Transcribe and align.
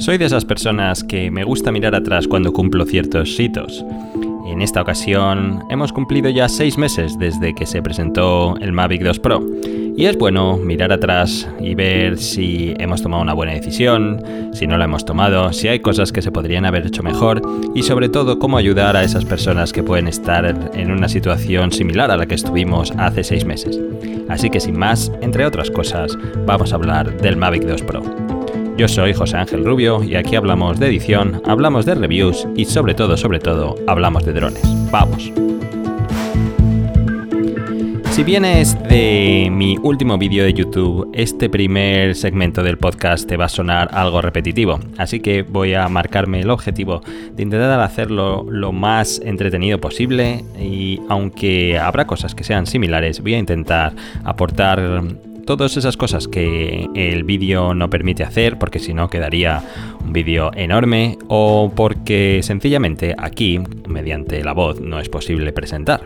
Soy 0.00 0.16
de 0.16 0.24
esas 0.24 0.46
personas 0.46 1.04
que 1.04 1.30
me 1.30 1.44
gusta 1.44 1.70
mirar 1.70 1.94
atrás 1.94 2.26
cuando 2.26 2.54
cumplo 2.54 2.86
ciertos 2.86 3.38
hitos. 3.38 3.84
En 4.46 4.62
esta 4.62 4.80
ocasión 4.80 5.62
hemos 5.68 5.92
cumplido 5.92 6.30
ya 6.30 6.48
seis 6.48 6.78
meses 6.78 7.18
desde 7.18 7.54
que 7.54 7.66
se 7.66 7.82
presentó 7.82 8.56
el 8.62 8.72
Mavic 8.72 9.02
2 9.02 9.18
Pro. 9.18 9.44
Y 9.98 10.06
es 10.06 10.16
bueno 10.16 10.56
mirar 10.56 10.90
atrás 10.90 11.46
y 11.60 11.74
ver 11.74 12.16
si 12.16 12.74
hemos 12.78 13.02
tomado 13.02 13.22
una 13.22 13.34
buena 13.34 13.52
decisión, 13.52 14.24
si 14.54 14.66
no 14.66 14.78
la 14.78 14.86
hemos 14.86 15.04
tomado, 15.04 15.52
si 15.52 15.68
hay 15.68 15.80
cosas 15.80 16.12
que 16.12 16.22
se 16.22 16.32
podrían 16.32 16.64
haber 16.64 16.86
hecho 16.86 17.02
mejor 17.02 17.42
y 17.74 17.82
sobre 17.82 18.08
todo 18.08 18.38
cómo 18.38 18.56
ayudar 18.56 18.96
a 18.96 19.04
esas 19.04 19.26
personas 19.26 19.70
que 19.70 19.82
pueden 19.82 20.08
estar 20.08 20.46
en 20.46 20.90
una 20.90 21.10
situación 21.10 21.72
similar 21.72 22.10
a 22.10 22.16
la 22.16 22.24
que 22.24 22.36
estuvimos 22.36 22.90
hace 22.96 23.22
seis 23.22 23.44
meses. 23.44 23.78
Así 24.30 24.48
que 24.48 24.60
sin 24.60 24.78
más, 24.78 25.12
entre 25.20 25.44
otras 25.44 25.70
cosas, 25.70 26.16
vamos 26.46 26.72
a 26.72 26.76
hablar 26.76 27.20
del 27.20 27.36
Mavic 27.36 27.64
2 27.64 27.82
Pro. 27.82 28.29
Yo 28.80 28.88
soy 28.88 29.12
José 29.12 29.36
Ángel 29.36 29.62
Rubio 29.62 30.02
y 30.02 30.16
aquí 30.16 30.36
hablamos 30.36 30.80
de 30.80 30.86
edición, 30.86 31.42
hablamos 31.44 31.84
de 31.84 31.94
reviews 31.94 32.48
y 32.56 32.64
sobre 32.64 32.94
todo, 32.94 33.14
sobre 33.18 33.38
todo, 33.38 33.74
hablamos 33.86 34.24
de 34.24 34.32
drones. 34.32 34.62
¡Vamos! 34.90 35.30
Si 38.12 38.24
vienes 38.24 38.82
de 38.84 39.50
mi 39.52 39.76
último 39.82 40.16
vídeo 40.16 40.44
de 40.44 40.54
YouTube, 40.54 41.10
este 41.12 41.50
primer 41.50 42.14
segmento 42.14 42.62
del 42.62 42.78
podcast 42.78 43.28
te 43.28 43.36
va 43.36 43.44
a 43.44 43.48
sonar 43.50 43.90
algo 43.92 44.22
repetitivo, 44.22 44.80
así 44.96 45.20
que 45.20 45.42
voy 45.42 45.74
a 45.74 45.86
marcarme 45.90 46.40
el 46.40 46.48
objetivo 46.48 47.02
de 47.34 47.42
intentar 47.42 47.80
hacerlo 47.80 48.46
lo 48.48 48.72
más 48.72 49.20
entretenido 49.22 49.78
posible 49.78 50.42
y 50.58 51.00
aunque 51.10 51.78
habrá 51.78 52.06
cosas 52.06 52.34
que 52.34 52.44
sean 52.44 52.64
similares, 52.64 53.20
voy 53.20 53.34
a 53.34 53.38
intentar 53.38 53.92
aportar 54.24 55.02
todas 55.56 55.76
esas 55.76 55.96
cosas 55.96 56.28
que 56.28 56.88
el 56.94 57.24
vídeo 57.24 57.74
no 57.74 57.90
permite 57.90 58.22
hacer 58.22 58.56
porque 58.56 58.78
si 58.78 58.94
no 58.94 59.10
quedaría 59.10 59.60
un 59.98 60.12
vídeo 60.12 60.52
enorme 60.54 61.18
o 61.26 61.72
porque 61.74 62.38
sencillamente 62.44 63.16
aquí, 63.18 63.60
mediante 63.88 64.44
la 64.44 64.52
voz, 64.52 64.80
no 64.80 65.00
es 65.00 65.08
posible 65.08 65.52
presentar. 65.52 66.02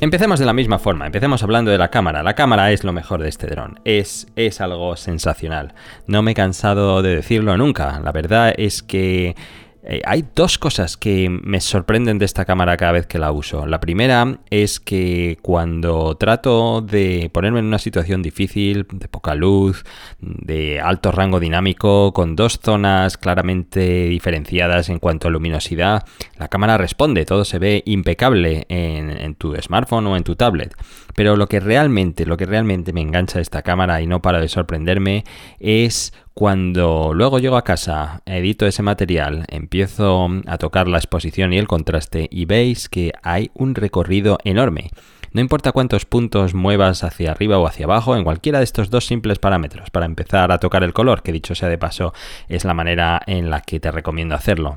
Empecemos 0.00 0.40
de 0.40 0.46
la 0.46 0.52
misma 0.52 0.80
forma, 0.80 1.06
empecemos 1.06 1.44
hablando 1.44 1.70
de 1.70 1.78
la 1.78 1.90
cámara. 1.92 2.24
La 2.24 2.34
cámara 2.34 2.72
es 2.72 2.82
lo 2.82 2.92
mejor 2.92 3.22
de 3.22 3.28
este 3.28 3.46
dron, 3.46 3.78
es, 3.84 4.26
es 4.34 4.60
algo 4.60 4.96
sensacional. 4.96 5.74
No 6.08 6.22
me 6.22 6.32
he 6.32 6.34
cansado 6.34 7.02
de 7.02 7.14
decirlo 7.14 7.56
nunca, 7.56 8.00
la 8.00 8.10
verdad 8.10 8.52
es 8.56 8.82
que 8.82 9.36
eh, 9.88 10.02
hay 10.04 10.24
dos 10.34 10.58
cosas 10.58 10.96
que 10.96 11.28
me 11.30 11.60
sorprenden 11.60 12.18
de 12.18 12.24
esta 12.24 12.44
cámara 12.44 12.76
cada 12.76 12.92
vez 12.92 13.06
que 13.06 13.18
la 13.18 13.30
uso. 13.30 13.66
La 13.66 13.80
primera 13.80 14.38
es 14.50 14.80
que 14.80 15.38
cuando 15.42 16.16
trato 16.16 16.80
de 16.80 17.30
ponerme 17.32 17.60
en 17.60 17.66
una 17.66 17.78
situación 17.78 18.22
difícil, 18.22 18.86
de 18.90 19.08
poca 19.08 19.34
luz, 19.34 19.84
de 20.20 20.80
alto 20.80 21.12
rango 21.12 21.38
dinámico, 21.38 22.12
con 22.12 22.34
dos 22.34 22.58
zonas 22.62 23.16
claramente 23.16 24.08
diferenciadas 24.08 24.88
en 24.88 24.98
cuanto 24.98 25.28
a 25.28 25.30
luminosidad, 25.30 26.04
la 26.36 26.48
cámara 26.48 26.78
responde, 26.78 27.24
todo 27.24 27.44
se 27.44 27.58
ve 27.58 27.82
impecable 27.86 28.66
en, 28.68 29.10
en 29.10 29.34
tu 29.36 29.54
smartphone 29.54 30.06
o 30.08 30.16
en 30.16 30.24
tu 30.24 30.34
tablet. 30.34 30.74
Pero 31.14 31.36
lo 31.36 31.46
que 31.46 31.60
realmente, 31.60 32.26
lo 32.26 32.36
que 32.36 32.44
realmente 32.44 32.92
me 32.92 33.00
engancha 33.00 33.40
esta 33.40 33.62
cámara 33.62 34.02
y 34.02 34.06
no 34.06 34.20
para 34.20 34.40
de 34.40 34.48
sorprenderme 34.48 35.24
es 35.60 36.12
cuando 36.38 37.14
luego 37.14 37.38
llego 37.38 37.56
a 37.56 37.64
casa, 37.64 38.20
edito 38.26 38.66
ese 38.66 38.82
material, 38.82 39.46
empiezo 39.48 40.28
a 40.46 40.58
tocar 40.58 40.86
la 40.86 40.98
exposición 40.98 41.54
y 41.54 41.58
el 41.58 41.66
contraste 41.66 42.28
y 42.30 42.44
veis 42.44 42.90
que 42.90 43.12
hay 43.22 43.50
un 43.54 43.74
recorrido 43.74 44.36
enorme. 44.44 44.90
No 45.32 45.40
importa 45.40 45.72
cuántos 45.72 46.04
puntos 46.04 46.52
muevas 46.52 47.04
hacia 47.04 47.30
arriba 47.30 47.58
o 47.58 47.66
hacia 47.66 47.86
abajo 47.86 48.18
en 48.18 48.24
cualquiera 48.24 48.58
de 48.58 48.64
estos 48.64 48.90
dos 48.90 49.06
simples 49.06 49.38
parámetros 49.38 49.88
para 49.88 50.04
empezar 50.04 50.52
a 50.52 50.58
tocar 50.58 50.84
el 50.84 50.92
color, 50.92 51.22
que 51.22 51.32
dicho 51.32 51.54
sea 51.54 51.70
de 51.70 51.78
paso 51.78 52.12
es 52.50 52.66
la 52.66 52.74
manera 52.74 53.22
en 53.26 53.48
la 53.48 53.62
que 53.62 53.80
te 53.80 53.90
recomiendo 53.90 54.34
hacerlo. 54.34 54.76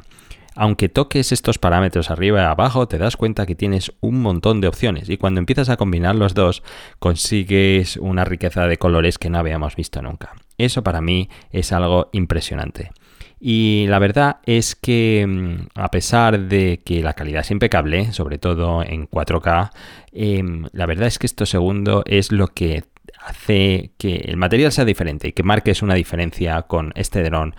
Aunque 0.55 0.87
toques 0.87 1.33
estos 1.33 1.57
parámetros 1.57 2.09
arriba 2.09 2.41
y 2.41 2.45
abajo, 2.45 2.87
te 2.87 2.97
das 2.97 3.17
cuenta 3.17 3.45
que 3.45 3.55
tienes 3.55 3.91
un 3.99 4.21
montón 4.21 4.61
de 4.61 4.69
opciones 4.69 5.09
y 5.09 5.17
cuando 5.17 5.39
empiezas 5.41 5.67
a 5.67 5.75
combinar 5.75 6.15
los 6.15 6.33
dos 6.33 6.63
consigues 6.99 7.97
una 7.97 8.23
riqueza 8.23 8.65
de 8.65 8.77
colores 8.77 9.17
que 9.17 9.29
no 9.29 9.39
habíamos 9.39 9.75
visto 9.75 10.01
nunca. 10.01 10.35
Eso 10.59 10.83
para 10.83 11.01
mí 11.01 11.29
es 11.51 11.71
algo 11.71 12.09
impresionante. 12.11 12.91
Y 13.39 13.85
la 13.87 13.99
verdad 13.99 14.37
es 14.45 14.75
que 14.75 15.25
mm, 15.27 15.69
a 15.75 15.89
pesar 15.89 16.39
de 16.39 16.81
que 16.83 17.01
la 17.01 17.13
calidad 17.13 17.41
es 17.41 17.51
impecable, 17.51 18.11
sobre 18.11 18.37
todo 18.37 18.83
en 18.83 19.07
4K, 19.07 19.71
em, 20.11 20.65
la 20.73 20.85
verdad 20.85 21.07
es 21.07 21.17
que 21.17 21.25
esto 21.25 21.45
segundo 21.45 22.03
es 22.05 22.31
lo 22.31 22.47
que 22.47 22.83
hace 23.21 23.91
que 23.97 24.15
el 24.15 24.37
material 24.37 24.71
sea 24.71 24.85
diferente 24.85 25.29
y 25.29 25.31
que 25.31 25.43
marques 25.43 25.81
una 25.81 25.93
diferencia 25.93 26.61
con 26.63 26.91
este 26.95 27.23
dron 27.23 27.55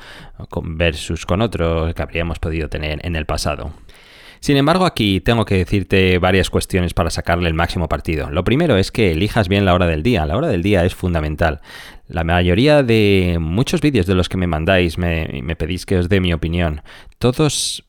versus 0.62 1.26
con 1.26 1.40
otros 1.42 1.94
que 1.94 2.02
habríamos 2.02 2.38
podido 2.38 2.68
tener 2.68 3.04
en 3.04 3.16
el 3.16 3.26
pasado. 3.26 3.72
Sin 4.40 4.56
embargo, 4.56 4.86
aquí 4.86 5.20
tengo 5.20 5.44
que 5.44 5.56
decirte 5.56 6.18
varias 6.18 6.48
cuestiones 6.48 6.94
para 6.94 7.10
sacarle 7.10 7.46
el 7.46 7.54
máximo 7.54 7.90
partido. 7.90 8.30
Lo 8.30 8.42
primero 8.42 8.78
es 8.78 8.90
que 8.90 9.12
elijas 9.12 9.48
bien 9.48 9.66
la 9.66 9.74
hora 9.74 9.86
del 9.86 10.02
día. 10.02 10.24
La 10.24 10.38
hora 10.38 10.48
del 10.48 10.62
día 10.62 10.86
es 10.86 10.94
fundamental. 10.94 11.60
La 12.10 12.24
mayoría 12.24 12.82
de 12.82 13.38
muchos 13.40 13.80
vídeos 13.80 14.04
de 14.06 14.16
los 14.16 14.28
que 14.28 14.36
me 14.36 14.48
mandáis 14.48 14.98
me, 14.98 15.40
me 15.44 15.54
pedís 15.54 15.86
que 15.86 15.96
os 15.96 16.08
dé 16.08 16.20
mi 16.20 16.32
opinión. 16.32 16.82
Todos, 17.20 17.84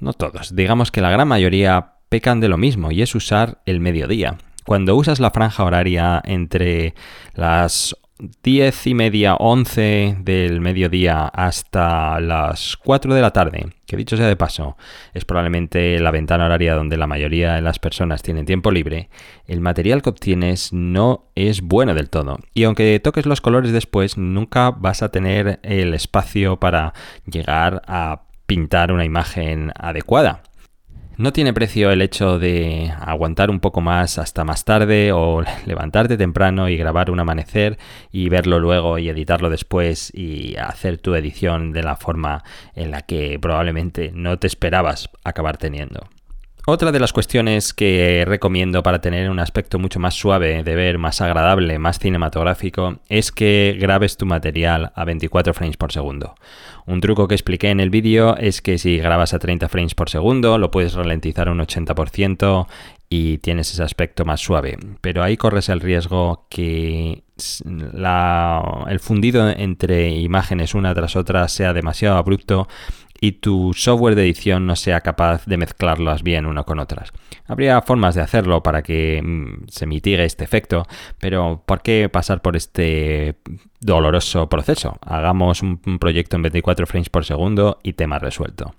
no 0.00 0.12
todos, 0.12 0.56
digamos 0.56 0.90
que 0.90 1.00
la 1.00 1.10
gran 1.10 1.28
mayoría 1.28 1.92
pecan 2.08 2.40
de 2.40 2.48
lo 2.48 2.58
mismo 2.58 2.90
y 2.90 3.00
es 3.00 3.14
usar 3.14 3.62
el 3.66 3.78
mediodía. 3.78 4.38
Cuando 4.66 4.96
usas 4.96 5.20
la 5.20 5.30
franja 5.30 5.62
horaria 5.62 6.20
entre 6.24 6.94
las 7.34 7.96
10 8.42 8.86
y 8.86 8.94
media, 8.94 9.34
11 9.34 10.18
del 10.20 10.60
mediodía 10.60 11.26
hasta 11.26 12.20
las 12.20 12.76
4 12.76 13.14
de 13.14 13.20
la 13.22 13.32
tarde, 13.32 13.68
que 13.86 13.96
dicho 13.96 14.16
sea 14.16 14.26
de 14.26 14.36
paso, 14.36 14.76
es 15.14 15.24
probablemente 15.24 15.98
la 16.00 16.10
ventana 16.10 16.46
horaria 16.46 16.74
donde 16.74 16.96
la 16.96 17.06
mayoría 17.06 17.54
de 17.54 17.62
las 17.62 17.78
personas 17.78 18.22
tienen 18.22 18.46
tiempo 18.46 18.70
libre, 18.70 19.08
el 19.46 19.60
material 19.60 20.02
que 20.02 20.10
obtienes 20.10 20.72
no 20.72 21.30
es 21.34 21.62
bueno 21.62 21.94
del 21.94 22.10
todo. 22.10 22.38
Y 22.54 22.64
aunque 22.64 23.00
toques 23.00 23.26
los 23.26 23.40
colores 23.40 23.72
después, 23.72 24.18
nunca 24.18 24.70
vas 24.70 25.02
a 25.02 25.10
tener 25.10 25.60
el 25.62 25.94
espacio 25.94 26.58
para 26.58 26.92
llegar 27.26 27.82
a 27.86 28.22
pintar 28.46 28.92
una 28.92 29.04
imagen 29.04 29.72
adecuada. 29.76 30.42
No 31.20 31.34
tiene 31.34 31.52
precio 31.52 31.90
el 31.90 32.00
hecho 32.00 32.38
de 32.38 32.94
aguantar 32.98 33.50
un 33.50 33.60
poco 33.60 33.82
más 33.82 34.16
hasta 34.16 34.42
más 34.42 34.64
tarde 34.64 35.12
o 35.12 35.42
levantarte 35.66 36.16
temprano 36.16 36.70
y 36.70 36.78
grabar 36.78 37.10
un 37.10 37.20
amanecer 37.20 37.78
y 38.10 38.30
verlo 38.30 38.58
luego 38.58 38.98
y 38.98 39.10
editarlo 39.10 39.50
después 39.50 40.10
y 40.14 40.56
hacer 40.56 40.96
tu 40.96 41.14
edición 41.14 41.72
de 41.72 41.82
la 41.82 41.96
forma 41.96 42.42
en 42.74 42.90
la 42.90 43.02
que 43.02 43.38
probablemente 43.38 44.12
no 44.14 44.38
te 44.38 44.46
esperabas 44.46 45.10
acabar 45.22 45.58
teniendo. 45.58 46.08
Otra 46.66 46.92
de 46.92 47.00
las 47.00 47.12
cuestiones 47.12 47.72
que 47.72 48.24
recomiendo 48.26 48.82
para 48.82 49.00
tener 49.00 49.30
un 49.30 49.40
aspecto 49.40 49.78
mucho 49.78 49.98
más 49.98 50.14
suave 50.14 50.62
de 50.62 50.74
ver, 50.74 50.98
más 50.98 51.20
agradable, 51.22 51.78
más 51.78 51.98
cinematográfico, 51.98 52.98
es 53.08 53.32
que 53.32 53.76
grabes 53.80 54.18
tu 54.18 54.26
material 54.26 54.92
a 54.94 55.04
24 55.04 55.54
frames 55.54 55.78
por 55.78 55.90
segundo. 55.90 56.34
Un 56.86 57.00
truco 57.00 57.28
que 57.28 57.34
expliqué 57.34 57.70
en 57.70 57.80
el 57.80 57.88
vídeo 57.88 58.36
es 58.36 58.60
que 58.60 58.76
si 58.76 58.98
grabas 58.98 59.32
a 59.32 59.38
30 59.38 59.68
frames 59.68 59.94
por 59.94 60.10
segundo 60.10 60.58
lo 60.58 60.70
puedes 60.70 60.94
ralentizar 60.94 61.48
un 61.48 61.60
80% 61.60 62.66
y 63.08 63.38
tienes 63.38 63.72
ese 63.72 63.82
aspecto 63.82 64.24
más 64.24 64.40
suave. 64.40 64.78
Pero 65.00 65.22
ahí 65.22 65.36
corres 65.36 65.68
el 65.70 65.80
riesgo 65.80 66.46
que 66.50 67.22
el 68.86 69.00
fundido 69.00 69.48
entre 69.48 70.10
imágenes 70.10 70.74
una 70.74 70.94
tras 70.94 71.16
otra 71.16 71.48
sea 71.48 71.72
demasiado 71.72 72.16
abrupto 72.18 72.68
y 73.20 73.32
tu 73.32 73.72
software 73.74 74.14
de 74.14 74.22
edición 74.22 74.66
no 74.66 74.76
sea 74.76 75.00
capaz 75.02 75.44
de 75.44 75.58
mezclarlas 75.58 76.22
bien 76.22 76.46
una 76.46 76.64
con 76.64 76.78
otras. 76.78 77.12
Habría 77.46 77.80
formas 77.82 78.14
de 78.14 78.22
hacerlo 78.22 78.62
para 78.62 78.82
que 78.82 79.20
mm, 79.22 79.66
se 79.68 79.86
mitigue 79.86 80.24
este 80.24 80.44
efecto, 80.44 80.86
pero 81.18 81.62
¿por 81.66 81.82
qué 81.82 82.08
pasar 82.08 82.40
por 82.40 82.56
este 82.56 83.36
doloroso 83.80 84.48
proceso? 84.48 84.96
Hagamos 85.02 85.62
un, 85.62 85.78
proyecto 85.98 86.36
en 86.36 86.42
24 86.42 86.86
frames 86.86 87.10
por 87.10 87.24
segundo 87.24 87.78
y 87.82 87.92
tema 87.92 88.18
resuelto. 88.18 88.74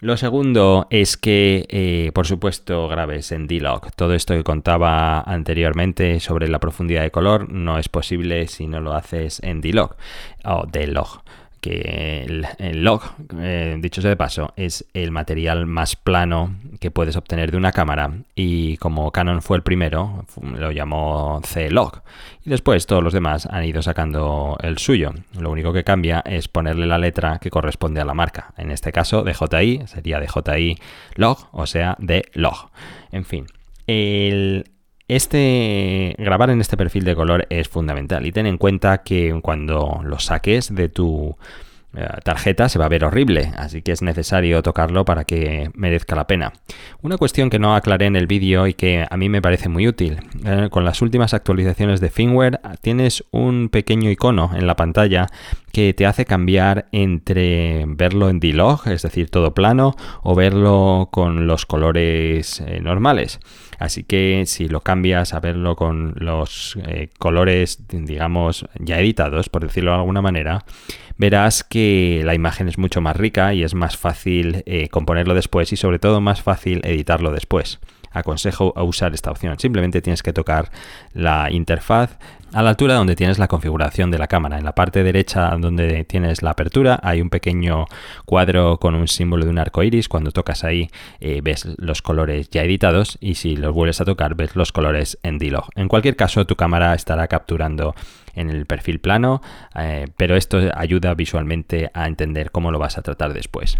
Lo 0.00 0.16
segundo 0.16 0.88
es 0.90 1.16
que, 1.16 1.64
eh, 1.68 2.10
por 2.12 2.26
supuesto, 2.26 2.88
grabes 2.88 3.30
en 3.30 3.46
D-Log. 3.46 3.92
Todo 3.94 4.14
esto 4.14 4.34
que 4.34 4.42
contaba 4.42 5.20
anteriormente 5.20 6.18
sobre 6.18 6.48
la 6.48 6.58
profundidad 6.58 7.02
de 7.02 7.12
color 7.12 7.48
no 7.52 7.78
es 7.78 7.88
posible 7.88 8.48
si 8.48 8.66
no 8.66 8.80
lo 8.80 8.94
haces 8.94 9.40
en 9.44 9.60
D-Log 9.60 9.94
o 10.44 10.66
D-Log 10.66 11.22
que 11.62 12.26
el, 12.58 12.84
log, 12.84 13.02
eh, 13.38 13.76
dicho 13.78 14.02
sea 14.02 14.10
de 14.10 14.16
paso, 14.16 14.52
es 14.56 14.84
el 14.94 15.12
material 15.12 15.64
más 15.66 15.94
plano 15.94 16.56
que 16.80 16.90
puedes 16.90 17.14
obtener 17.16 17.52
de 17.52 17.56
una 17.56 17.70
cámara 17.70 18.12
y 18.34 18.76
como 18.78 19.12
Canon 19.12 19.42
fue 19.42 19.58
el 19.58 19.62
primero, 19.62 20.26
lo 20.42 20.72
llamó 20.72 21.40
C-Log 21.44 22.02
y 22.44 22.50
después 22.50 22.86
todos 22.86 23.04
los 23.04 23.12
demás 23.12 23.46
han 23.46 23.64
ido 23.64 23.80
sacando 23.80 24.58
el 24.60 24.78
suyo. 24.78 25.14
Lo 25.38 25.52
único 25.52 25.72
que 25.72 25.84
cambia 25.84 26.20
es 26.26 26.48
ponerle 26.48 26.86
la 26.86 26.98
letra 26.98 27.38
que 27.38 27.50
corresponde 27.50 28.00
a 28.00 28.04
la 28.04 28.12
marca. 28.12 28.52
En 28.58 28.72
este 28.72 28.90
caso, 28.90 29.22
DJI 29.22 29.86
sería 29.86 30.18
DJI 30.18 30.78
Log, 31.14 31.48
o 31.52 31.66
sea, 31.66 31.96
de 32.00 32.24
Log. 32.34 32.70
En 33.12 33.24
fin, 33.24 33.46
el, 33.86 34.64
este, 35.16 36.14
grabar 36.18 36.50
en 36.50 36.60
este 36.60 36.76
perfil 36.76 37.04
de 37.04 37.14
color 37.14 37.46
es 37.50 37.68
fundamental 37.68 38.26
y 38.26 38.32
ten 38.32 38.46
en 38.46 38.58
cuenta 38.58 39.02
que 39.02 39.38
cuando 39.42 40.00
lo 40.04 40.18
saques 40.18 40.74
de 40.74 40.88
tu, 40.88 41.36
eh, 41.94 42.08
tarjeta 42.24 42.70
se 42.70 42.78
va 42.78 42.86
a 42.86 42.88
ver 42.88 43.04
horrible, 43.04 43.52
así 43.54 43.82
que 43.82 43.92
es 43.92 44.00
necesario 44.00 44.62
tocarlo 44.62 45.04
para 45.04 45.24
que 45.24 45.70
merezca 45.74 46.16
la 46.16 46.26
pena. 46.26 46.54
Una 47.02 47.18
cuestión 47.18 47.50
que 47.50 47.58
no 47.58 47.76
aclaré 47.76 48.06
en 48.06 48.16
el 48.16 48.26
vídeo 48.26 48.66
y 48.66 48.72
que 48.72 49.06
a 49.08 49.16
mí 49.18 49.28
me 49.28 49.42
parece 49.42 49.68
muy 49.68 49.86
útil, 49.86 50.20
eh, 50.46 50.68
con 50.70 50.86
las 50.86 51.02
últimas 51.02 51.34
actualizaciones 51.34 52.00
de 52.00 52.08
firmware 52.08 52.60
tienes 52.80 53.24
un 53.30 53.68
pequeño 53.68 54.10
icono 54.10 54.52
en 54.54 54.66
la 54.66 54.74
pantalla 54.74 55.26
que 55.72 55.94
te 55.94 56.06
hace 56.06 56.24
cambiar 56.24 56.86
entre 56.92 57.84
verlo 57.88 58.28
en 58.28 58.40
D-Log, 58.40 58.88
es 58.88 59.02
decir, 59.02 59.30
todo 59.30 59.54
plano, 59.54 59.96
o 60.22 60.34
verlo 60.34 61.08
con 61.10 61.46
los 61.46 61.66
colores 61.66 62.60
eh, 62.60 62.80
normales. 62.80 63.40
Así 63.78 64.04
que 64.04 64.44
si 64.46 64.68
lo 64.68 64.80
cambias 64.80 65.34
a 65.34 65.40
verlo 65.40 65.74
con 65.74 66.14
los 66.16 66.78
colores, 67.18 67.84
digamos, 67.88 68.66
ya 68.78 69.00
editados, 69.00 69.48
por 69.48 69.62
decirlo 69.62 69.90
de 69.90 69.96
alguna 69.96 70.22
manera, 70.22 70.64
verás 71.16 71.64
que 71.64 72.22
la 72.24 72.34
imagen 72.34 72.68
es 72.68 72.78
mucho 72.78 73.00
más 73.00 73.16
rica 73.16 73.54
y 73.54 73.62
es 73.62 73.74
más 73.74 73.96
fácil 73.96 74.62
eh, 74.66 74.88
componerlo 74.88 75.34
después 75.34 75.72
y 75.72 75.76
sobre 75.76 75.98
todo 75.98 76.20
más 76.20 76.42
fácil 76.42 76.80
editarlo 76.84 77.32
después. 77.32 77.80
Aconsejo 78.12 78.72
a 78.76 78.82
usar 78.82 79.14
esta 79.14 79.30
opción. 79.30 79.58
Simplemente 79.58 80.02
tienes 80.02 80.22
que 80.22 80.32
tocar 80.32 80.70
la 81.14 81.50
interfaz 81.50 82.18
a 82.52 82.62
la 82.62 82.70
altura 82.70 82.94
donde 82.94 83.16
tienes 83.16 83.38
la 83.38 83.48
configuración 83.48 84.10
de 84.10 84.18
la 84.18 84.26
cámara. 84.26 84.58
En 84.58 84.64
la 84.64 84.74
parte 84.74 85.02
derecha 85.02 85.56
donde 85.58 86.04
tienes 86.04 86.42
la 86.42 86.50
apertura 86.50 87.00
hay 87.02 87.20
un 87.20 87.30
pequeño 87.30 87.86
cuadro 88.26 88.78
con 88.78 88.94
un 88.94 89.08
símbolo 89.08 89.44
de 89.44 89.50
un 89.50 89.58
arco 89.58 89.82
iris. 89.82 90.08
Cuando 90.08 90.32
tocas 90.32 90.64
ahí 90.64 90.90
eh, 91.20 91.40
ves 91.42 91.66
los 91.78 92.02
colores 92.02 92.50
ya 92.50 92.62
editados 92.62 93.16
y 93.20 93.34
si 93.34 93.56
los 93.56 93.72
vuelves 93.72 94.00
a 94.00 94.04
tocar 94.04 94.34
ves 94.34 94.54
los 94.54 94.72
colores 94.72 95.18
en 95.22 95.38
D-Log. 95.38 95.68
En 95.74 95.88
cualquier 95.88 96.16
caso 96.16 96.46
tu 96.46 96.56
cámara 96.56 96.94
estará 96.94 97.26
capturando 97.28 97.94
en 98.34 98.50
el 98.50 98.66
perfil 98.66 99.00
plano, 99.00 99.42
eh, 99.74 100.06
pero 100.16 100.36
esto 100.36 100.58
ayuda 100.74 101.14
visualmente 101.14 101.90
a 101.94 102.06
entender 102.06 102.50
cómo 102.50 102.70
lo 102.70 102.78
vas 102.78 102.98
a 102.98 103.02
tratar 103.02 103.32
después. 103.32 103.78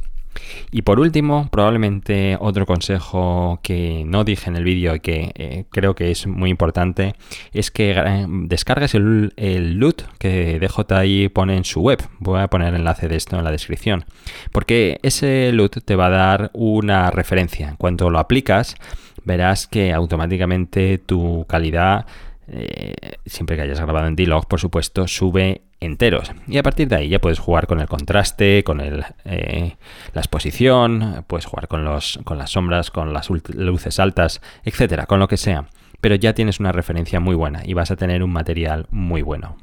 Y 0.70 0.82
por 0.82 1.00
último, 1.00 1.48
probablemente 1.50 2.36
otro 2.40 2.66
consejo 2.66 3.60
que 3.62 4.04
no 4.06 4.24
dije 4.24 4.48
en 4.48 4.56
el 4.56 4.64
vídeo 4.64 4.94
y 4.94 5.00
que 5.00 5.32
eh, 5.34 5.64
creo 5.70 5.94
que 5.94 6.10
es 6.10 6.26
muy 6.26 6.50
importante 6.50 7.14
es 7.52 7.70
que 7.70 7.92
eh, 7.92 8.26
descargues 8.28 8.94
el, 8.94 9.32
el, 9.36 9.74
loot 9.74 10.02
que 10.18 10.58
DJI 10.58 11.28
pone 11.28 11.56
en 11.56 11.64
su 11.64 11.80
web. 11.80 12.02
Voy 12.18 12.40
a 12.40 12.48
poner 12.48 12.68
el 12.68 12.76
enlace 12.76 13.08
de 13.08 13.16
esto 13.16 13.36
en 13.36 13.44
la 13.44 13.50
descripción. 13.50 14.04
Porque 14.50 14.98
ese 15.02 15.50
loot 15.52 15.84
te 15.84 15.96
va 15.96 16.06
a 16.06 16.10
dar 16.10 16.50
una 16.54 17.10
referencia. 17.10 17.68
En 17.68 17.76
cuanto 17.76 18.10
lo 18.10 18.18
aplicas, 18.18 18.76
verás 19.24 19.66
que 19.66 19.92
automáticamente 19.92 20.98
tu 20.98 21.44
calidad 21.48 22.06
eh, 22.48 22.94
siempre 23.24 23.56
que 23.56 23.62
hayas 23.62 23.80
grabado 23.80 24.06
en 24.06 24.16
D-Log, 24.16 24.46
por 24.46 24.60
supuesto, 24.60 25.06
sube 25.06 25.62
enteros. 25.84 26.30
Y 26.46 26.58
a 26.58 26.62
partir 26.62 26.88
de 26.88 26.96
ahí 26.96 27.08
ya 27.08 27.20
puedes 27.20 27.38
jugar 27.38 27.66
con 27.66 27.80
el 27.80 27.88
contraste, 27.88 28.64
con 28.64 28.80
el, 28.80 29.04
eh, 29.24 29.76
la 30.12 30.20
exposición, 30.20 31.24
puedes 31.26 31.46
jugar 31.46 31.68
con, 31.68 31.84
los, 31.84 32.20
con 32.24 32.38
las 32.38 32.50
sombras, 32.50 32.90
con 32.90 33.12
las 33.12 33.28
luces 33.30 33.98
altas, 34.00 34.40
etcétera, 34.64 35.06
con 35.06 35.20
lo 35.20 35.28
que 35.28 35.36
sea. 35.36 35.66
Pero 36.00 36.14
ya 36.16 36.34
tienes 36.34 36.60
una 36.60 36.72
referencia 36.72 37.20
muy 37.20 37.34
buena 37.34 37.62
y 37.64 37.74
vas 37.74 37.90
a 37.90 37.96
tener 37.96 38.22
un 38.22 38.32
material 38.32 38.86
muy 38.90 39.22
bueno. 39.22 39.56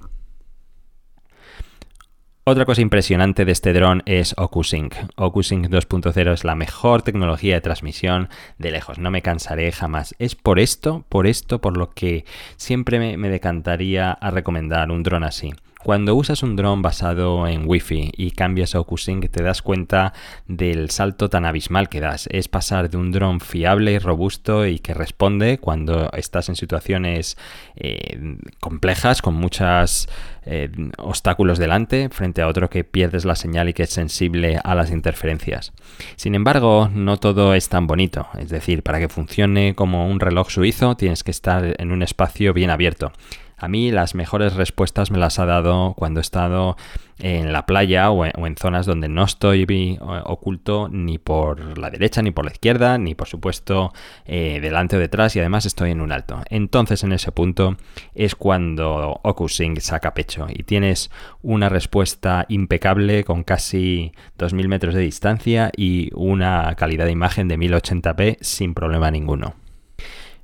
Otra 2.46 2.66
cosa 2.66 2.82
impresionante 2.82 3.46
de 3.46 3.52
este 3.52 3.74
dron 3.74 4.02
es 4.08 4.34
OcuSync. 4.36 4.96
OcuSync 5.18 5.68
2.0 5.68 6.34
es 6.34 6.44
la 6.44 6.56
mejor 6.56 7.04
tecnología 7.04 7.54
de 7.54 7.62
transmisión 7.62 8.28
de 8.58 8.72
lejos. 8.72 8.98
No 8.98 9.12
me 9.12 9.22
cansaré 9.22 9.72
jamás. 9.72 10.16
Es 10.18 10.34
por 10.34 10.60
esto, 10.60 11.06
por 11.10 11.28
esto, 11.28 11.62
por 11.62 11.78
lo 11.78 11.92
que 11.92 12.26
siempre 12.58 12.98
me, 12.98 13.18
me 13.18 13.30
decantaría 13.30 14.12
a 14.14 14.32
recomendar 14.32 14.90
un 14.90 15.04
dron 15.04 15.24
así. 15.24 15.54
Cuando 15.82 16.14
usas 16.14 16.44
un 16.44 16.58
dron 16.58 16.82
basado 16.82 17.48
en 17.48 17.64
Wi-Fi 17.66 18.12
y 18.18 18.32
cambias 18.32 18.76
a 18.76 18.82
OcuSync, 18.82 19.30
te 19.32 19.42
das 19.42 19.62
cuenta 19.62 20.12
del 20.46 20.90
salto 20.90 21.30
tan 21.30 21.46
abismal 21.46 21.88
que 21.88 22.02
das. 22.02 22.28
Es 22.32 22.50
pasar 22.50 22.90
de 22.90 22.98
un 22.98 23.14
dron 23.14 23.40
fiable 23.40 23.94
y 23.94 23.98
robusto 23.98 24.66
y 24.66 24.80
que 24.80 24.94
responde 24.94 25.58
cuando 25.58 26.12
estás 26.12 26.50
en 26.50 26.58
situaciones 26.58 27.38
eh, 27.78 28.38
complejas, 28.60 29.22
con 29.22 29.36
muchos 29.36 30.10
eh, 30.46 30.70
obstáculos 30.98 31.58
delante, 31.58 32.10
frente 32.10 32.42
a 32.42 32.50
otro 32.50 32.70
que 32.70 32.84
pierdes 32.84 33.24
la 33.24 33.36
señal 33.36 33.70
y 33.70 33.74
que 33.74 33.84
es 33.84 33.90
sensible 33.90 34.60
a 34.62 34.76
las 34.76 34.92
interferencias. 34.92 35.72
Sin 36.18 36.36
embargo, 36.36 36.90
no 36.94 37.18
todo 37.18 37.54
es 37.54 37.70
tan 37.70 37.88
bonito. 37.88 38.28
Es 38.38 38.50
decir, 38.50 38.84
para 38.84 39.00
que 39.00 39.08
funcione 39.08 39.76
como 39.76 40.10
un 40.10 40.20
reloj 40.20 40.50
suizo, 40.50 40.96
tienes 40.98 41.24
que 41.24 41.32
estar 41.32 41.76
en 41.80 41.94
un 41.94 42.04
espacio 42.04 42.54
bien 42.54 42.70
abierto. 42.70 43.14
A 43.60 43.68
mí 43.68 43.92
las 43.92 44.16
mejores 44.16 44.56
respuestas 44.56 45.12
me 45.12 45.18
las 45.18 45.40
ha 45.40 45.46
dado 45.46 45.94
cuando 45.96 46.20
he 46.20 46.22
estado 46.22 46.78
en 47.20 47.52
la 47.52 47.66
playa 47.66 48.10
o 48.12 48.26
en, 48.26 48.56
zonas 48.56 48.86
donde 48.86 49.10
no 49.10 49.24
estoy 49.24 50.00
oculto 50.24 50.88
ni 50.90 51.18
por 51.18 51.78
la 51.78 51.90
derecha 51.90 52.22
ni 52.22 52.32
por 52.32 52.46
la 52.46 52.52
izquierda, 52.52 52.98
ni 52.98 53.16
por 53.16 53.28
supuesto 53.28 53.92
eh, 54.26 54.60
delante 54.62 54.96
o 54.96 55.00
detrás 55.00 55.36
y 55.36 55.40
además 55.40 55.66
estoy 55.66 55.92
en 55.92 56.02
un 56.02 56.12
alto. 56.12 56.42
Entonces 56.50 57.04
en 57.04 57.12
ese 57.12 57.32
punto 57.32 57.78
es 58.16 58.36
cuando 58.36 59.20
OcuSync 59.24 59.80
saca 59.80 60.14
pecho 60.14 60.48
y 60.50 60.64
tienes 60.64 61.12
una 61.42 61.70
respuesta 61.70 62.46
impecable 62.48 63.24
con 63.26 63.44
casi 63.44 64.14
2000 64.38 64.68
metros 64.70 64.94
de 64.96 65.02
distancia 65.02 65.72
y 65.76 66.12
una 66.14 66.74
calidad 66.76 67.06
de 67.06 67.12
imagen 67.12 67.48
de 67.48 67.58
1080p 67.58 68.38
sin 68.42 68.74
problema 68.74 69.12
ninguno. 69.12 69.56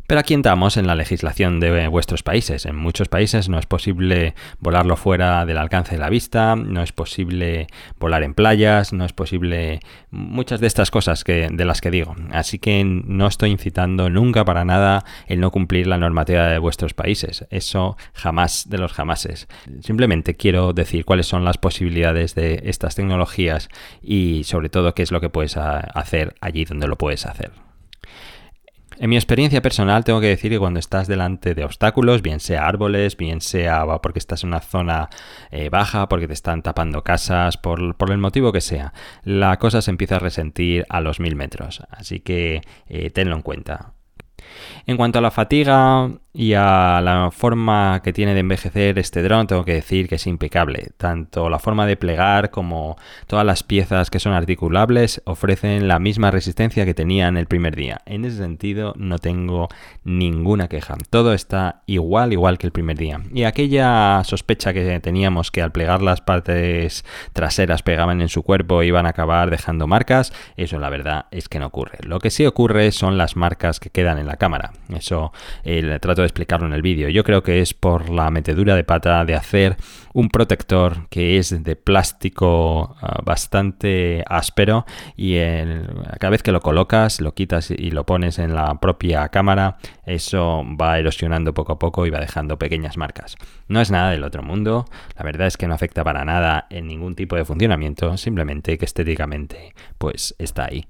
Pero 0.08 0.20
aquí 0.20 0.36
entramos 0.36 0.78
en 0.78 0.86
la 0.86 0.94
legislación 0.94 1.60
de 1.60 1.88
vuestros 1.88 2.22
países. 2.22 2.68
En 2.68 2.76
muchos 2.76 3.08
países 3.08 3.50
no 3.50 3.58
es 3.58 3.66
posible 3.66 4.36
volarlo 4.60 4.98
fuera 4.98 5.46
del 5.46 5.58
alcance 5.58 5.96
de 5.96 6.00
la 6.00 6.10
vista, 6.10 6.56
no 6.56 6.84
es 6.84 6.92
posible 6.92 7.68
volar 8.00 8.22
en 8.22 8.36
playas, 8.36 8.94
no 8.94 9.04
es 9.04 9.14
posible 9.14 9.80
muchas 10.12 10.60
de 10.60 10.68
estas 10.68 10.92
cosas 10.92 11.24
de 11.26 11.66
las 11.66 11.82
que 11.82 11.90
digo. 11.90 12.16
Así 12.32 12.60
que 12.60 12.84
no 12.86 13.26
estoy 13.26 13.50
incitando 13.50 14.12
nunca 14.12 14.46
para 14.46 14.64
nada 14.64 15.04
el 15.26 15.40
no 15.40 15.50
cumplir 15.50 15.88
la 15.88 15.98
normativa 15.98 16.50
de 16.50 16.60
vuestros 16.60 16.94
países. 16.94 17.48
Eso 17.50 17.98
jamás 18.14 18.70
de 18.70 18.78
los 18.78 18.94
jamases. 18.94 19.48
Simplemente 19.82 20.36
quiero 20.36 20.74
decir 20.74 21.04
cuáles 21.06 21.26
son 21.26 21.44
las 21.44 21.58
posibilidades 21.58 22.36
de 22.36 22.62
estas 22.66 22.94
tecnologías 22.94 23.70
y 24.04 24.44
sobre 24.44 24.70
todo 24.70 24.94
qué 24.94 25.02
es 25.02 25.12
lo 25.12 25.20
que 25.20 25.30
puedes 25.30 25.58
hacer 25.58 26.36
allí 26.42 26.64
donde 26.64 26.88
lo 26.88 26.96
puedes 26.96 27.26
hacer. 27.26 27.65
En 28.98 29.10
mi 29.10 29.18
experiencia 29.18 29.62
personal 29.62 30.06
tengo 30.06 30.22
que 30.22 30.28
decir 30.28 30.52
que 30.52 30.60
cuando 30.60 30.80
estás 30.80 31.08
delante 31.08 31.54
de 31.54 31.66
obstáculos, 31.66 32.22
bien 32.22 32.40
sea 32.40 32.66
árboles, 32.66 33.18
bien 33.18 33.42
sea 33.42 33.86
porque 34.02 34.20
estás 34.20 34.44
en 34.44 34.50
una 34.50 34.62
zona 34.62 35.10
eh, 35.52 35.70
baja, 35.70 36.08
porque 36.08 36.28
te 36.28 36.34
están 36.34 36.62
tapando 36.62 37.04
casas, 37.04 37.58
por, 37.58 37.96
por, 37.96 38.12
el 38.12 38.18
motivo 38.18 38.54
que 38.54 38.62
sea, 38.62 38.94
la 39.24 39.58
cosa 39.58 39.82
se 39.82 39.92
empieza 39.92 40.16
a 40.16 40.20
resentir 40.20 40.86
a 40.88 41.02
los 41.02 41.20
mil 41.20 41.36
metros. 41.36 41.84
Así 41.90 42.22
que 42.22 42.62
eh, 42.88 43.10
tenlo 43.10 43.36
en 43.36 43.42
cuenta. 43.42 43.92
En 44.86 44.96
cuanto 44.96 45.20
a 45.20 45.22
la 45.22 45.32
fatiga 45.32 46.10
y 46.36 46.54
a 46.54 47.00
la 47.02 47.32
forma 47.32 48.02
que 48.04 48.12
tiene 48.12 48.34
de 48.34 48.42
envejecer 48.42 49.00
este 49.00 49.22
dron, 49.22 49.48
tengo 49.48 49.64
que 49.64 49.74
decir 49.74 50.10
que 50.10 50.16
es 50.16 50.28
impecable. 50.28 50.90
Tanto 50.98 51.50
la 51.50 51.60
forma 51.60 51.86
de 51.86 51.96
plegar 51.96 52.52
como 52.52 52.98
todas 53.26 53.46
las 53.46 53.64
piezas 53.64 54.10
que 54.10 54.20
son 54.20 54.34
articulables 54.34 55.22
ofrecen 55.26 55.88
la 55.88 55.98
misma 56.00 56.32
resistencia 56.32 56.84
que 56.84 56.94
tenían 56.94 57.38
el 57.38 57.46
primer 57.48 57.78
día. 57.78 58.02
En 58.06 58.26
ese 58.26 58.38
sentido 58.38 58.94
no 58.98 59.18
tengo 59.18 59.70
ninguna 60.04 60.68
queja. 60.68 60.96
Todo 61.10 61.34
está 61.34 61.84
igual, 61.86 62.34
igual 62.34 62.58
que 62.58 62.68
el 62.68 62.74
primer 62.74 62.98
día. 62.98 63.22
Y 63.34 63.44
aquella 63.44 64.22
sospecha 64.26 64.74
que 64.74 65.00
teníamos 65.00 65.52
que 65.52 65.62
al 65.62 65.72
plegar 65.72 66.02
las 66.02 66.20
partes 66.20 67.06
traseras 67.32 67.82
pegaban 67.82 68.20
en 68.20 68.28
su 68.28 68.44
cuerpo 68.44 68.82
e 68.82 68.88
iban 68.88 69.06
a 69.06 69.10
acabar 69.10 69.50
dejando 69.50 69.88
marcas, 69.88 70.34
eso 70.58 70.80
la 70.80 70.90
verdad 70.90 71.28
es 71.32 71.48
que 71.48 71.60
no 71.60 71.68
ocurre. 71.68 72.00
Lo 72.02 72.20
que 72.20 72.30
sí 72.30 72.46
ocurre 72.46 72.92
son 72.92 73.18
las 73.18 73.38
marcas 73.38 73.80
que 73.80 73.90
quedan 73.90 74.18
en 74.18 74.28
la 74.28 74.36
cámara. 74.36 74.74
Eso 74.90 75.32
eh, 75.64 75.98
trato 76.02 76.25
explicarlo 76.26 76.68
en 76.68 76.74
el 76.74 76.82
vídeo. 76.82 77.10
Yo 77.10 77.24
creo 77.24 77.44
que 77.44 77.62
es 77.62 77.74
por 77.74 78.10
la 78.10 78.30
metedura 78.30 78.76
de 78.76 78.84
pata 78.84 79.26
de 79.26 79.36
hacer 79.36 79.78
un 80.14 80.30
protector 80.30 81.08
que 81.10 81.38
es 81.38 81.64
de 81.64 81.76
plástico 81.76 82.96
ah, 83.02 83.20
bastante 83.24 84.24
áspero 84.28 84.86
y 85.16 85.38
cada 86.20 86.30
vez 86.30 86.42
que 86.42 86.52
lo 86.52 86.62
colocas, 86.62 87.22
lo 87.22 87.34
quitas 87.34 87.72
y 87.72 87.92
lo 87.92 88.06
pones 88.06 88.40
en 88.40 88.56
la 88.56 88.80
propia 88.80 89.28
cámara, 89.30 89.78
eso 90.06 90.64
va 90.80 91.00
erosionando 91.00 91.54
poco 91.54 91.74
a 91.74 91.80
poco 91.80 92.06
y 92.06 92.10
va 92.10 92.20
dejando 92.20 92.58
pequeñas 92.58 92.98
marcas. 92.98 93.36
No 93.68 93.82
es 93.82 93.92
nada 93.92 94.12
del 94.12 94.24
otro 94.24 94.44
mundo, 94.44 94.86
la 95.18 95.24
verdad 95.24 95.48
es 95.48 95.58
que 95.58 95.68
no 95.68 95.74
afecta 95.74 96.04
para 96.04 96.26
nada 96.26 96.68
en 96.70 96.88
ningún 96.88 97.16
tipo 97.16 97.36
de 97.36 97.46
funcionamiento, 97.46 98.16
simplemente 98.18 98.78
que 98.78 98.86
estéticamente 98.86 99.74
pues 99.98 100.36
está 100.40 100.66
ahí. 100.66 100.88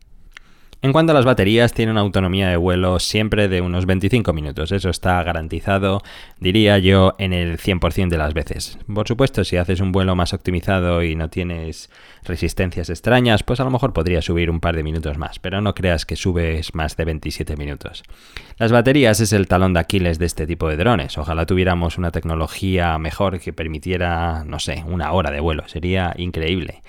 En 0.86 0.94
cuanto 0.94 1.13
a 1.13 1.15
las 1.15 1.25
baterías, 1.25 1.74
tiene 1.74 1.92
una 1.92 2.01
autonomía 2.01 2.48
de 2.48 2.58
vuelo 2.58 3.00
siempre 3.00 3.48
de 3.48 3.60
unos 3.60 3.88
25 3.88 4.34
minutos. 4.34 4.72
Eso 4.72 4.92
está 4.92 5.24
garantizado, 5.24 6.04
diría 6.39 6.77
yo, 6.77 7.15
en 7.18 7.34
el 7.34 7.58
100% 7.58 8.08
de 8.08 8.20
las 8.20 8.36
veces. 8.36 8.77
Por 8.94 9.08
supuesto, 9.08 9.44
si 9.44 9.58
haces 9.58 9.80
un 9.80 9.92
vuelo 9.92 10.15
más 10.15 10.36
optimizado 10.36 11.01
y 11.01 11.15
no 11.15 11.27
tienes 11.27 11.89
resistencias 12.24 12.92
extrañas, 12.92 13.42
pues 13.42 13.60
a 13.60 13.63
lo 13.63 13.72
mejor 13.72 13.94
podría 13.94 14.22
subir 14.22 14.51
un 14.51 14.60
par 14.60 14.75
de 14.75 14.84
minutos 14.84 15.18
más, 15.18 15.39
pero 15.39 15.60
no 15.60 15.74
creas 15.74 16.06
que 16.06 16.15
subes 16.15 16.75
más 16.75 16.96
de 16.98 17.06
27 17.06 17.58
minutos. 17.58 18.04
Las 18.60 18.72
baterías 18.72 19.20
es 19.22 19.34
el 19.34 19.48
talón 19.48 19.74
de 19.74 19.80
Aquiles 19.80 20.20
de 20.20 20.27
este 20.27 20.46
tipo 20.46 20.70
de 20.70 20.77
drones. 20.77 21.18
Ojalá 21.18 21.48
tuviéramos 21.48 21.98
una 21.98 22.12
tecnología 22.12 22.96
mejor 23.00 23.39
que 23.39 23.54
permitiera, 23.54 24.44
no 24.46 24.60
sé, 24.60 24.84
una 24.86 25.13
hora 25.13 25.32
de 25.32 25.39
vuelo. 25.39 25.68
Sería 25.68 26.13
increíble. 26.15 26.84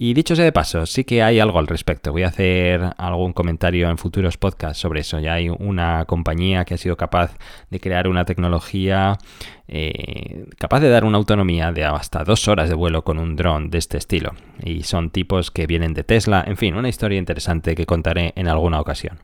Y 0.00 0.14
dicho 0.14 0.36
sea 0.36 0.44
de 0.44 0.52
paso, 0.52 0.86
sí 0.86 1.02
que 1.02 1.24
hay 1.24 1.40
algo 1.40 1.58
al 1.58 1.66
respecto. 1.66 2.12
Voy 2.12 2.22
a 2.22 2.28
hacer 2.28 2.94
algún 2.98 3.32
comentario 3.32 3.90
en 3.90 3.98
futuros 3.98 4.36
podcasts 4.36 4.80
sobre 4.80 5.00
eso. 5.00 5.18
Ya 5.18 5.34
hay 5.34 5.48
una 5.48 6.04
compañía 6.04 6.64
que 6.64 6.74
ha 6.74 6.78
sido 6.78 6.96
capaz 6.96 7.36
de 7.68 7.80
crear 7.80 8.06
una 8.06 8.24
tecnología 8.24 9.18
eh, 9.66 10.46
capaz 10.56 10.80
de 10.80 10.88
dar 10.88 11.04
una 11.04 11.18
autonomía 11.18 11.72
de 11.72 11.84
hasta 11.84 12.24
dos 12.24 12.48
horas 12.48 12.70
de 12.70 12.74
vuelo 12.74 13.02
con 13.02 13.18
un 13.18 13.36
dron 13.36 13.70
de 13.70 13.78
este 13.78 13.98
estilo. 13.98 14.32
Y 14.62 14.84
son 14.84 15.10
tipos 15.10 15.50
que 15.50 15.66
vienen 15.66 15.94
de 15.94 16.04
Tesla. 16.04 16.44
En 16.46 16.56
fin, 16.56 16.74
una 16.76 16.88
historia 16.88 17.18
interesante 17.18 17.74
que 17.74 17.84
contaré 17.84 18.32
en 18.36 18.48
alguna 18.48 18.80
ocasión. 18.80 19.18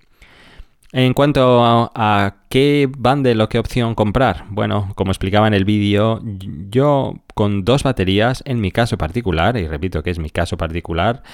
En 0.96 1.12
cuanto 1.12 1.60
a, 1.64 2.36
qué 2.48 2.88
bundle 2.88 3.42
o 3.42 3.48
qué 3.48 3.58
opción 3.58 3.96
comprar, 3.96 4.44
bueno, 4.50 4.92
como 4.94 5.10
explicaba 5.10 5.48
en 5.48 5.54
el 5.54 5.64
vídeo, 5.64 6.20
yo 6.70 7.14
con 7.34 7.64
dos 7.64 7.82
baterías, 7.82 8.44
en 8.46 8.60
mi 8.60 8.70
caso 8.70 8.96
particular, 8.96 9.56
y 9.56 9.66
repito 9.66 10.04
que 10.04 10.10
es 10.10 10.20
mi 10.20 10.30
caso 10.30 10.56
particular, 10.56 11.24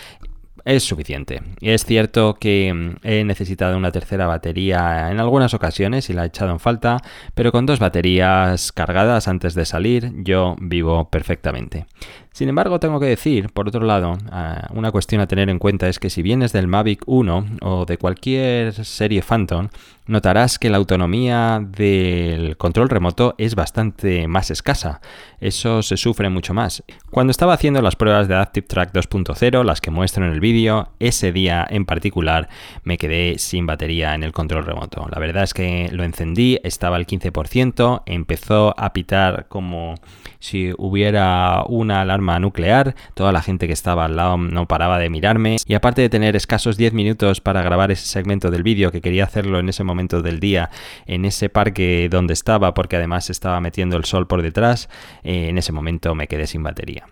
es 0.64 0.82
suficiente. 0.82 1.42
Es 1.60 1.84
cierto 1.84 2.36
que 2.40 2.72
mm, 2.72 3.06
he 3.06 3.24
necesitado 3.24 3.76
una 3.76 3.92
tercera 3.92 4.26
batería 4.26 5.10
en 5.10 5.20
algunas 5.20 5.52
ocasiones 5.52 6.08
y 6.08 6.14
la 6.14 6.24
he 6.24 6.28
echado 6.28 6.52
en 6.52 6.60
falta, 6.60 6.96
pero 7.34 7.52
con 7.52 7.66
dos 7.66 7.80
baterías 7.80 8.72
cargadas 8.72 9.28
antes 9.28 9.54
de 9.54 9.66
salir 9.66 10.10
yo 10.16 10.56
vivo 10.58 11.10
perfectamente. 11.10 11.84
Sin 12.32 12.48
embargo, 12.48 12.78
tengo 12.78 13.00
que 13.00 13.06
decir, 13.06 13.50
por 13.50 13.68
otro 13.68 13.84
lado, 13.84 14.16
ah, 14.30 14.68
una 14.72 14.92
cuestión 14.92 15.20
a 15.20 15.26
tener 15.26 15.50
en 15.50 15.58
cuenta 15.58 15.88
es 15.88 15.98
que 15.98 16.10
si 16.10 16.22
vienes 16.22 16.52
del 16.52 16.68
Mavic 16.68 17.02
1 17.06 17.46
o 17.62 17.84
de 17.84 17.98
cualquier 17.98 18.72
serie 18.84 19.20
Phantom, 19.20 19.68
notarás 20.06 20.58
que 20.58 20.70
la 20.70 20.76
autonomía 20.76 21.60
del 21.60 22.56
control 22.56 22.88
remoto 22.88 23.34
es 23.36 23.54
bastante 23.54 24.28
más 24.28 24.50
escasa. 24.50 25.00
Eso 25.40 25.82
se 25.82 25.96
sufre 25.96 26.28
mucho 26.28 26.54
más. 26.54 26.82
Cuando 27.10 27.30
estaba 27.30 27.54
haciendo 27.54 27.82
las 27.82 27.96
pruebas 27.96 28.28
de 28.28 28.36
Active 28.36 28.66
Track 28.66 28.92
2.0, 28.92 29.64
las 29.64 29.80
que 29.80 29.90
muestro 29.90 30.24
en 30.24 30.32
el 30.32 30.40
vídeo, 30.40 30.90
ese 30.98 31.32
día 31.32 31.66
en 31.68 31.84
particular 31.84 32.48
me 32.84 32.96
quedé 32.96 33.38
sin 33.38 33.66
batería 33.66 34.14
en 34.14 34.22
el 34.22 34.32
control 34.32 34.64
remoto. 34.64 35.06
La 35.10 35.18
verdad 35.18 35.44
es 35.44 35.54
que 35.54 35.88
lo 35.92 36.04
encendí, 36.04 36.58
estaba 36.62 36.96
al 36.96 37.06
15%, 37.06 38.02
empezó 38.06 38.74
a 38.78 38.92
pitar 38.92 39.46
como 39.48 39.94
si 40.38 40.72
hubiera 40.78 41.64
una 41.68 42.00
alarma 42.00 42.19
nuclear, 42.20 42.94
toda 43.14 43.32
la 43.32 43.42
gente 43.42 43.66
que 43.66 43.72
estaba 43.72 44.04
al 44.04 44.16
lado 44.16 44.36
no 44.36 44.66
paraba 44.66 44.98
de 44.98 45.10
mirarme 45.10 45.56
y 45.66 45.74
aparte 45.74 46.02
de 46.02 46.08
tener 46.08 46.36
escasos 46.36 46.76
10 46.76 46.92
minutos 46.92 47.40
para 47.40 47.62
grabar 47.62 47.90
ese 47.90 48.06
segmento 48.06 48.50
del 48.50 48.62
vídeo 48.62 48.92
que 48.92 49.00
quería 49.00 49.24
hacerlo 49.24 49.58
en 49.58 49.68
ese 49.68 49.84
momento 49.84 50.22
del 50.22 50.40
día, 50.40 50.70
en 51.06 51.24
ese 51.24 51.48
parque 51.48 52.08
donde 52.10 52.34
estaba 52.34 52.74
porque 52.74 52.96
además 52.96 53.30
estaba 53.30 53.60
metiendo 53.60 53.96
el 53.96 54.04
sol 54.04 54.26
por 54.26 54.42
detrás, 54.42 54.88
eh, 55.22 55.48
en 55.48 55.58
ese 55.58 55.72
momento 55.72 56.14
me 56.14 56.28
quedé 56.28 56.46
sin 56.46 56.62
batería. 56.62 57.06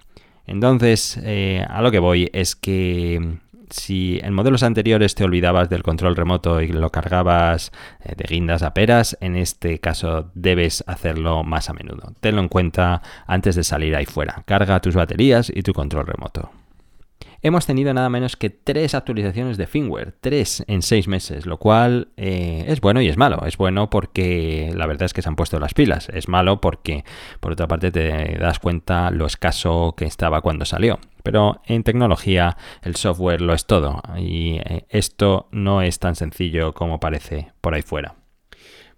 Entonces, 0.46 1.20
eh, 1.22 1.64
a 1.68 1.82
lo 1.82 1.90
que 1.90 1.98
voy 1.98 2.30
es 2.32 2.56
que 2.56 3.38
si 3.70 4.20
en 4.22 4.34
modelos 4.34 4.62
anteriores 4.62 5.14
te 5.14 5.24
olvidabas 5.24 5.68
del 5.68 5.82
control 5.82 6.16
remoto 6.16 6.60
y 6.60 6.68
lo 6.68 6.90
cargabas 6.90 7.72
eh, 8.04 8.14
de 8.16 8.24
guindas 8.24 8.62
a 8.62 8.74
peras, 8.74 9.16
en 9.20 9.36
este 9.36 9.78
caso 9.78 10.30
debes 10.34 10.84
hacerlo 10.86 11.44
más 11.44 11.70
a 11.70 11.72
menudo. 11.72 12.12
Tenlo 12.20 12.40
en 12.40 12.48
cuenta 12.48 13.02
antes 13.26 13.56
de 13.56 13.64
salir 13.64 13.96
ahí 13.96 14.06
fuera. 14.06 14.42
Carga 14.46 14.80
tus 14.80 14.94
baterías 14.94 15.50
y 15.54 15.62
tu 15.62 15.72
control 15.72 16.06
remoto 16.06 16.50
hemos 17.42 17.66
tenido 17.66 17.92
nada 17.94 18.08
menos 18.08 18.36
que 18.36 18.50
tres 18.50 18.94
actualizaciones 18.94 19.56
de 19.56 19.66
firmware, 19.66 20.14
tres 20.20 20.64
en 20.66 20.82
seis 20.82 21.08
meses, 21.08 21.46
lo 21.46 21.58
cual 21.58 22.08
eh, 22.16 22.64
es 22.68 22.80
bueno 22.80 23.00
y 23.00 23.08
es 23.08 23.16
malo. 23.16 23.44
Es 23.46 23.56
bueno 23.56 23.90
porque 23.90 24.72
la 24.74 24.86
verdad 24.86 25.04
es 25.04 25.12
que 25.12 25.22
se 25.22 25.28
han 25.28 25.36
puesto 25.36 25.58
las 25.58 25.74
pilas. 25.74 26.08
Es 26.08 26.28
malo 26.28 26.60
porque, 26.60 27.04
por 27.40 27.52
otra 27.52 27.68
parte, 27.68 27.90
te 27.90 28.36
das 28.38 28.58
cuenta 28.58 29.10
lo 29.10 29.26
escaso 29.26 29.94
que 29.96 30.04
estaba 30.04 30.40
cuando 30.40 30.64
salió. 30.64 30.98
Pero 31.22 31.60
en 31.66 31.82
tecnología 31.82 32.56
el 32.82 32.96
software 32.96 33.42
lo 33.42 33.52
es 33.52 33.66
todo 33.66 34.00
y 34.16 34.58
eh, 34.64 34.86
esto 34.88 35.48
no 35.50 35.82
es 35.82 35.98
tan 35.98 36.14
sencillo 36.14 36.72
como 36.72 37.00
parece 37.00 37.52
por 37.60 37.74
ahí 37.74 37.82
fuera. 37.82 38.17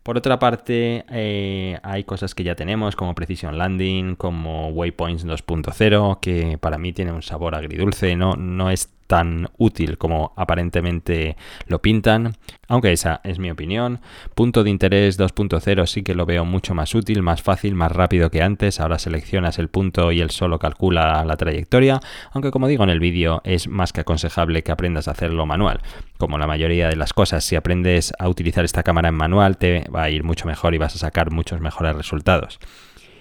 Por 0.02 0.16
otra 0.16 0.38
parte, 0.38 1.04
eh, 1.10 1.78
hay 1.82 2.04
cosas 2.04 2.34
que 2.34 2.42
ya 2.42 2.54
tenemos 2.54 2.96
como 2.96 3.14
Precision 3.14 3.58
Landing, 3.58 4.16
como 4.16 4.68
Waypoints 4.68 5.26
2.0, 5.26 6.20
que 6.20 6.56
para 6.58 6.78
mí 6.78 6.92
tiene 6.92 7.12
un 7.12 7.22
sabor 7.22 7.54
agridulce, 7.54 8.16
no, 8.16 8.34
no 8.34 8.70
es 8.70 8.88
tan 9.10 9.48
útil 9.58 9.98
como 9.98 10.32
aparentemente 10.36 11.36
lo 11.66 11.82
pintan, 11.82 12.36
aunque 12.68 12.92
esa 12.92 13.20
es 13.24 13.40
mi 13.40 13.50
opinión. 13.50 13.98
Punto 14.36 14.62
de 14.62 14.70
interés 14.70 15.18
2.0 15.18 15.86
sí 15.86 16.04
que 16.04 16.14
lo 16.14 16.26
veo 16.26 16.44
mucho 16.44 16.76
más 16.76 16.94
útil, 16.94 17.20
más 17.20 17.42
fácil, 17.42 17.74
más 17.74 17.90
rápido 17.90 18.30
que 18.30 18.40
antes. 18.40 18.78
Ahora 18.78 19.00
seleccionas 19.00 19.58
el 19.58 19.66
punto 19.66 20.12
y 20.12 20.20
él 20.20 20.30
solo 20.30 20.60
calcula 20.60 21.24
la 21.24 21.36
trayectoria, 21.36 21.98
aunque 22.30 22.52
como 22.52 22.68
digo 22.68 22.84
en 22.84 22.90
el 22.90 23.00
vídeo 23.00 23.40
es 23.42 23.66
más 23.66 23.92
que 23.92 24.02
aconsejable 24.02 24.62
que 24.62 24.70
aprendas 24.70 25.08
a 25.08 25.10
hacerlo 25.10 25.44
manual. 25.44 25.80
Como 26.16 26.38
la 26.38 26.46
mayoría 26.46 26.88
de 26.88 26.94
las 26.94 27.12
cosas, 27.12 27.42
si 27.42 27.56
aprendes 27.56 28.12
a 28.16 28.28
utilizar 28.28 28.64
esta 28.64 28.84
cámara 28.84 29.08
en 29.08 29.16
manual 29.16 29.56
te 29.56 29.88
va 29.92 30.04
a 30.04 30.10
ir 30.10 30.22
mucho 30.22 30.46
mejor 30.46 30.72
y 30.76 30.78
vas 30.78 30.94
a 30.94 30.98
sacar 30.98 31.32
muchos 31.32 31.60
mejores 31.60 31.96
resultados. 31.96 32.60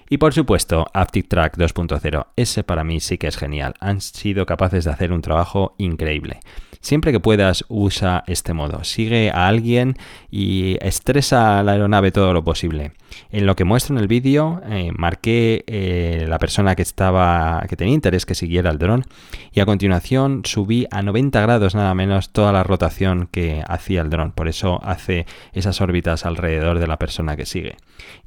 Y 0.09 0.17
por 0.17 0.33
supuesto, 0.33 0.87
Aptic 0.91 1.27
Track 1.27 1.57
2.0, 1.57 2.27
ese 2.35 2.63
para 2.63 2.83
mí 2.83 2.99
sí 2.99 3.19
que 3.19 3.27
es 3.27 3.37
genial. 3.37 3.75
Han 3.79 4.01
sido 4.01 4.47
capaces 4.47 4.85
de 4.85 4.91
hacer 4.91 5.13
un 5.13 5.21
trabajo 5.21 5.75
increíble. 5.77 6.39
Siempre 6.81 7.11
que 7.11 7.19
puedas, 7.19 7.65
usa 7.67 8.23
este 8.25 8.53
modo. 8.53 8.85
Sigue 8.85 9.31
a 9.31 9.47
alguien 9.47 9.95
y 10.31 10.77
estresa 10.79 11.61
la 11.61 11.73
aeronave 11.73 12.11
todo 12.11 12.33
lo 12.33 12.43
posible. 12.45 12.93
En 13.31 13.45
lo 13.45 13.55
que 13.57 13.65
muestro 13.65 13.95
en 13.95 14.01
el 14.01 14.07
vídeo, 14.07 14.61
eh, 14.65 14.91
marqué 14.95 15.65
eh, 15.67 16.25
la 16.29 16.39
persona 16.39 16.75
que 16.75 16.81
estaba, 16.81 17.65
que 17.67 17.75
tenía 17.75 17.93
interés 17.93 18.25
que 18.25 18.33
siguiera 18.33 18.69
el 18.69 18.77
dron 18.77 19.03
y 19.51 19.59
a 19.59 19.65
continuación 19.65 20.43
subí 20.45 20.87
a 20.89 21.01
90 21.01 21.41
grados 21.41 21.75
nada 21.75 21.93
menos 21.95 22.29
toda 22.31 22.53
la 22.53 22.63
rotación 22.63 23.27
que 23.27 23.61
hacía 23.67 24.01
el 24.01 24.09
dron. 24.09 24.31
Por 24.31 24.47
eso 24.47 24.79
hace 24.81 25.25
esas 25.51 25.81
órbitas 25.81 26.25
alrededor 26.25 26.79
de 26.79 26.87
la 26.87 26.97
persona 26.97 27.35
que 27.35 27.45
sigue. 27.45 27.75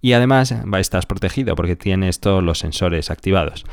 Y 0.03 0.13
además 0.13 0.55
estás 0.79 1.07
protegido 1.07 1.57
porque 1.57 1.77
tienes 1.77 2.21
todos 2.21 2.43
los 2.43 2.59
sensores 2.59 3.11
activados. 3.11 3.65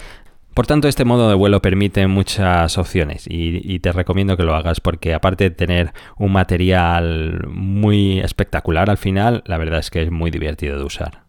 Por 0.53 0.67
tanto, 0.67 0.87
este 0.87 1.05
modo 1.05 1.29
de 1.29 1.35
vuelo 1.35 1.61
permite 1.61 2.05
muchas 2.07 2.77
opciones 2.77 3.25
y, 3.29 3.79
te 3.79 3.91
recomiendo 3.91 4.35
que 4.35 4.43
lo 4.43 4.55
hagas 4.55 4.81
porque 4.81 5.13
aparte 5.13 5.45
de 5.45 5.51
tener 5.51 5.93
un 6.17 6.33
material 6.33 7.47
muy 7.47 8.19
espectacular 8.19 8.89
al 8.89 8.97
final, 8.97 9.43
la 9.45 9.57
verdad 9.57 9.79
es 9.79 9.89
que 9.89 10.03
es 10.03 10.11
muy 10.11 10.31
divertido 10.31 10.77
de 10.77 10.83
usar. 10.83 11.28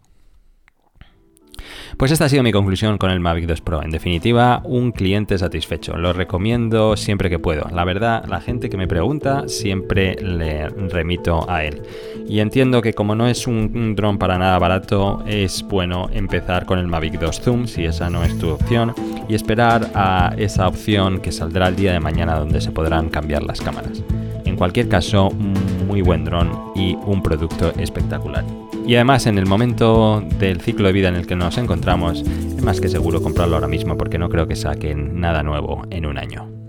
Pues 1.97 2.11
esta 2.11 2.25
ha 2.25 2.29
sido 2.29 2.43
mi 2.43 2.51
conclusión 2.51 2.97
con 2.97 3.11
el 3.11 3.19
Mavic 3.19 3.45
2 3.45 3.61
Pro. 3.61 3.83
En 3.83 3.91
definitiva, 3.91 4.61
un 4.63 4.91
cliente 4.91 5.37
satisfecho. 5.37 5.97
Lo 5.97 6.13
recomiendo 6.13 6.97
siempre 6.97 7.29
que 7.29 7.39
puedo. 7.39 7.67
La 7.71 7.85
verdad, 7.85 8.25
la 8.27 8.41
gente 8.41 8.69
que 8.69 8.77
me 8.77 8.87
pregunta 8.87 9.47
siempre 9.47 10.15
le 10.21 10.69
remito 10.69 11.49
a 11.49 11.63
él. 11.63 11.81
Y 12.27 12.39
entiendo 12.39 12.81
que 12.81 12.93
como 12.93 13.15
no 13.15 13.27
es 13.27 13.47
un, 13.47 13.95
dron 13.95 14.17
para 14.17 14.37
nada 14.37 14.57
barato, 14.59 15.23
es 15.27 15.63
bueno 15.63 16.09
empezar 16.11 16.65
con 16.65 16.79
el 16.79 16.87
Mavic 16.87 17.19
2 17.19 17.41
Zoom 17.41 17.67
si 17.67 17.85
esa 17.85 18.09
no 18.09 18.23
es 18.23 18.37
tu 18.37 18.49
opción 18.49 18.93
y 19.27 19.35
esperar 19.35 19.91
a 19.93 20.33
esa 20.37 20.67
opción 20.67 21.19
que 21.19 21.31
saldrá 21.31 21.67
el 21.67 21.75
día 21.75 21.93
de 21.93 21.99
mañana 21.99 22.35
donde 22.35 22.61
se 22.61 22.71
podrán 22.71 23.09
cambiar 23.09 23.43
las 23.43 23.61
cámaras. 23.61 24.03
En 24.45 24.55
cualquier 24.55 24.89
caso, 24.89 25.29
muy 25.31 26.01
buen 26.01 26.25
dron 26.25 26.71
y 26.75 26.95
un 27.05 27.21
producto 27.23 27.73
espectacular. 27.77 28.60
Y 28.85 28.95
además 28.95 29.25
en 29.25 29.37
el 29.37 29.45
momento 29.45 30.23
del 30.39 30.61
ciclo 30.61 30.87
de 30.87 30.93
vida 30.93 31.07
en 31.07 31.15
el 31.15 31.27
que 31.27 31.35
nos 31.35 31.57
encontramos, 31.57 32.21
es 32.21 32.61
más 32.61 32.81
que 32.81 32.89
seguro 32.89 33.21
comprarlo 33.21 33.55
ahora 33.55 33.67
mismo 33.67 33.97
porque 33.97 34.17
no 34.17 34.29
creo 34.29 34.47
que 34.47 34.55
saquen 34.55 35.19
nada 35.19 35.43
nuevo 35.43 35.83
en 35.89 36.05
un 36.05 36.17
año. 36.17 36.60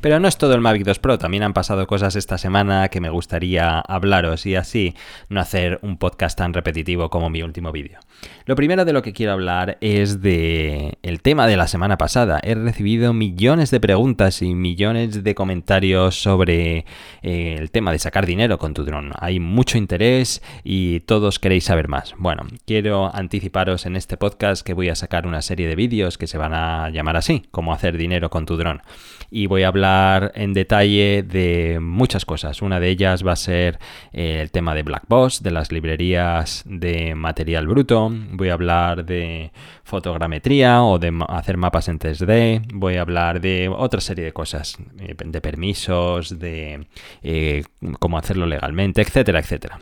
Pero 0.00 0.20
no 0.20 0.28
es 0.28 0.36
todo 0.36 0.54
el 0.54 0.60
Mavic 0.60 0.84
2 0.84 0.98
Pro, 0.98 1.18
también 1.18 1.42
han 1.42 1.52
pasado 1.52 1.86
cosas 1.86 2.16
esta 2.16 2.38
semana 2.38 2.88
que 2.88 3.00
me 3.00 3.08
gustaría 3.08 3.80
hablaros 3.80 4.44
y 4.46 4.54
así 4.54 4.94
no 5.28 5.40
hacer 5.40 5.78
un 5.82 5.96
podcast 5.96 6.36
tan 6.36 6.52
repetitivo 6.52 7.08
como 7.08 7.30
mi 7.30 7.42
último 7.42 7.72
vídeo. 7.72 7.98
Lo 8.44 8.56
primero 8.56 8.84
de 8.84 8.92
lo 8.92 9.02
que 9.02 9.12
quiero 9.12 9.32
hablar 9.32 9.78
es 9.80 10.22
de 10.22 10.98
el 11.02 11.22
tema 11.22 11.46
de 11.46 11.56
la 11.56 11.66
semana 11.66 11.98
pasada. 11.98 12.40
He 12.42 12.54
recibido 12.54 13.12
millones 13.12 13.70
de 13.70 13.80
preguntas 13.80 14.42
y 14.42 14.54
millones 14.54 15.24
de 15.24 15.34
comentarios 15.34 16.20
sobre 16.20 16.84
eh, 17.22 17.56
el 17.58 17.70
tema 17.70 17.90
de 17.90 17.98
sacar 17.98 18.26
dinero 18.26 18.58
con 18.58 18.74
tu 18.74 18.84
dron. 18.84 19.12
Hay 19.18 19.40
mucho 19.40 19.78
interés 19.78 20.42
y 20.62 21.00
todos 21.00 21.38
queréis 21.38 21.64
saber 21.64 21.88
más. 21.88 22.14
Bueno, 22.18 22.42
quiero 22.66 23.14
anticiparos 23.14 23.86
en 23.86 23.96
este 23.96 24.16
podcast 24.16 24.64
que 24.64 24.74
voy 24.74 24.88
a 24.88 24.94
sacar 24.94 25.26
una 25.26 25.42
serie 25.42 25.68
de 25.68 25.74
vídeos 25.74 26.18
que 26.18 26.26
se 26.26 26.38
van 26.38 26.54
a 26.54 26.90
llamar 26.90 27.16
así, 27.16 27.44
como 27.50 27.72
hacer 27.72 27.96
dinero 27.96 28.30
con 28.30 28.46
tu 28.46 28.56
dron. 28.56 28.82
Y 29.30 29.46
voy 29.46 29.64
a 29.64 29.68
hablar 29.68 29.85
hablar 29.86 30.32
en 30.34 30.52
detalle 30.52 31.22
de 31.22 31.78
muchas 31.80 32.24
cosas. 32.24 32.62
Una 32.62 32.80
de 32.80 32.88
ellas 32.88 33.24
va 33.26 33.32
a 33.32 33.36
ser 33.36 33.78
eh, 34.12 34.40
el 34.40 34.50
tema 34.50 34.74
de 34.74 34.82
Blackbox, 34.82 35.42
de 35.42 35.50
las 35.50 35.70
librerías 35.72 36.62
de 36.66 37.14
material 37.14 37.66
bruto. 37.66 38.10
Voy 38.32 38.48
a 38.48 38.54
hablar 38.54 39.04
de 39.04 39.52
fotogrametría 39.84 40.82
o 40.82 40.98
de 40.98 41.12
hacer 41.28 41.56
mapas 41.56 41.88
en 41.88 41.98
3D. 41.98 42.62
Voy 42.74 42.96
a 42.96 43.02
hablar 43.02 43.40
de 43.40 43.68
otra 43.68 44.00
serie 44.00 44.24
de 44.24 44.32
cosas, 44.32 44.76
eh, 44.98 45.14
de 45.24 45.40
permisos, 45.40 46.38
de 46.38 46.86
eh, 47.22 47.64
cómo 48.00 48.18
hacerlo 48.18 48.46
legalmente, 48.46 49.02
etcétera, 49.02 49.38
etcétera. 49.40 49.78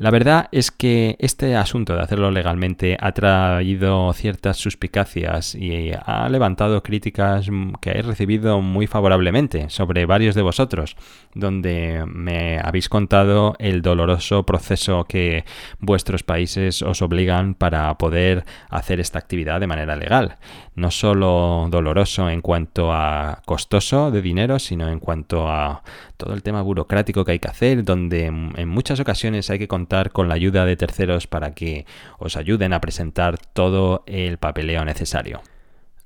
La 0.00 0.10
verdad 0.10 0.48
es 0.50 0.70
que 0.70 1.16
este 1.18 1.56
asunto 1.56 1.94
de 1.94 2.00
hacerlo 2.00 2.30
legalmente 2.30 2.96
ha 2.98 3.12
traído 3.12 4.10
ciertas 4.14 4.56
suspicacias 4.56 5.54
y 5.54 5.90
ha 5.92 6.26
levantado 6.30 6.82
críticas 6.82 7.50
que 7.82 7.90
he 7.90 8.00
recibido 8.00 8.62
muy 8.62 8.86
favorablemente 8.86 9.68
sobre 9.68 10.06
varios 10.06 10.34
de 10.34 10.40
vosotros, 10.40 10.96
donde 11.34 12.02
me 12.06 12.58
habéis 12.64 12.88
contado 12.88 13.56
el 13.58 13.82
doloroso 13.82 14.46
proceso 14.46 15.04
que 15.04 15.44
vuestros 15.80 16.22
países 16.22 16.80
os 16.80 17.02
obligan 17.02 17.52
para 17.52 17.98
poder 17.98 18.46
hacer 18.70 19.00
esta 19.00 19.18
actividad 19.18 19.60
de 19.60 19.66
manera 19.66 19.96
legal. 19.96 20.38
No 20.76 20.90
solo 20.90 21.66
doloroso 21.68 22.30
en 22.30 22.40
cuanto 22.40 22.90
a 22.90 23.42
costoso 23.44 24.10
de 24.10 24.22
dinero, 24.22 24.58
sino 24.60 24.88
en 24.88 24.98
cuanto 24.98 25.46
a 25.46 25.82
todo 26.16 26.32
el 26.32 26.42
tema 26.42 26.62
burocrático 26.62 27.22
que 27.22 27.32
hay 27.32 27.38
que 27.38 27.48
hacer, 27.48 27.84
donde 27.84 28.24
en 28.26 28.68
muchas 28.68 28.98
ocasiones 28.98 29.50
hay 29.50 29.58
que 29.58 29.68
contar 29.68 29.89
con 30.12 30.28
la 30.28 30.34
ayuda 30.34 30.64
de 30.64 30.76
terceros 30.76 31.26
para 31.26 31.52
que 31.52 31.84
os 32.18 32.36
ayuden 32.36 32.72
a 32.72 32.80
presentar 32.80 33.38
todo 33.38 34.04
el 34.06 34.38
papeleo 34.38 34.84
necesario. 34.84 35.42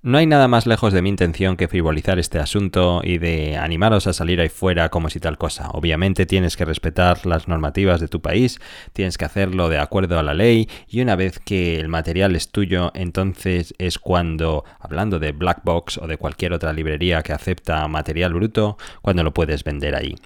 No 0.06 0.18
hay 0.18 0.26
nada 0.26 0.48
más 0.48 0.66
lejos 0.66 0.92
de 0.92 1.00
mi 1.00 1.08
intención 1.08 1.56
que 1.56 1.66
frivolizar 1.66 2.18
este 2.18 2.38
asunto 2.38 3.00
y 3.02 3.16
de 3.16 3.56
animaros 3.56 4.06
a 4.06 4.12
salir 4.12 4.38
ahí 4.38 4.50
fuera 4.50 4.90
como 4.90 5.08
si 5.08 5.18
tal 5.18 5.38
cosa. 5.38 5.70
Obviamente 5.70 6.26
tienes 6.26 6.58
que 6.58 6.66
respetar 6.66 7.24
las 7.24 7.48
normativas 7.48 8.02
de 8.02 8.08
tu 8.08 8.20
país, 8.20 8.60
tienes 8.92 9.16
que 9.16 9.24
hacerlo 9.24 9.70
de 9.70 9.78
acuerdo 9.78 10.18
a 10.18 10.22
la 10.22 10.34
ley 10.34 10.68
y 10.88 11.00
una 11.00 11.16
vez 11.16 11.38
que 11.38 11.80
el 11.80 11.88
material 11.88 12.36
es 12.36 12.50
tuyo, 12.50 12.90
entonces 12.92 13.72
es 13.78 13.98
cuando, 13.98 14.66
hablando 14.78 15.18
de 15.18 15.32
Blackbox 15.32 15.96
o 15.96 16.06
de 16.06 16.18
cualquier 16.18 16.52
otra 16.52 16.74
librería 16.74 17.22
que 17.22 17.32
acepta 17.32 17.88
material 17.88 18.34
bruto, 18.34 18.76
cuando 19.00 19.22
lo 19.22 19.32
puedes 19.32 19.64
vender 19.64 19.94
ahí. 19.94 20.16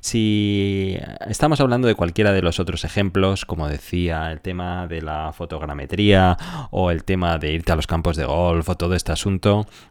Si 0.00 0.96
estamos 1.28 1.60
hablando 1.60 1.88
de 1.88 1.94
cualquiera 1.94 2.32
de 2.32 2.40
los 2.40 2.58
otros 2.60 2.84
ejemplos, 2.84 3.44
como 3.44 3.68
decía, 3.68 4.32
el 4.32 4.40
tema 4.40 4.86
de 4.86 5.02
la 5.02 5.32
fotogrametría 5.34 6.38
o 6.70 6.90
el 6.90 7.04
tema 7.04 7.36
de 7.36 7.52
irte 7.52 7.72
a 7.72 7.76
los 7.76 7.86
campos 7.86 8.16
de 8.16 8.24
golf 8.24 8.68
o 8.68 8.76
todo 8.76 8.94
este 8.94 9.12
asunto, 9.12 9.25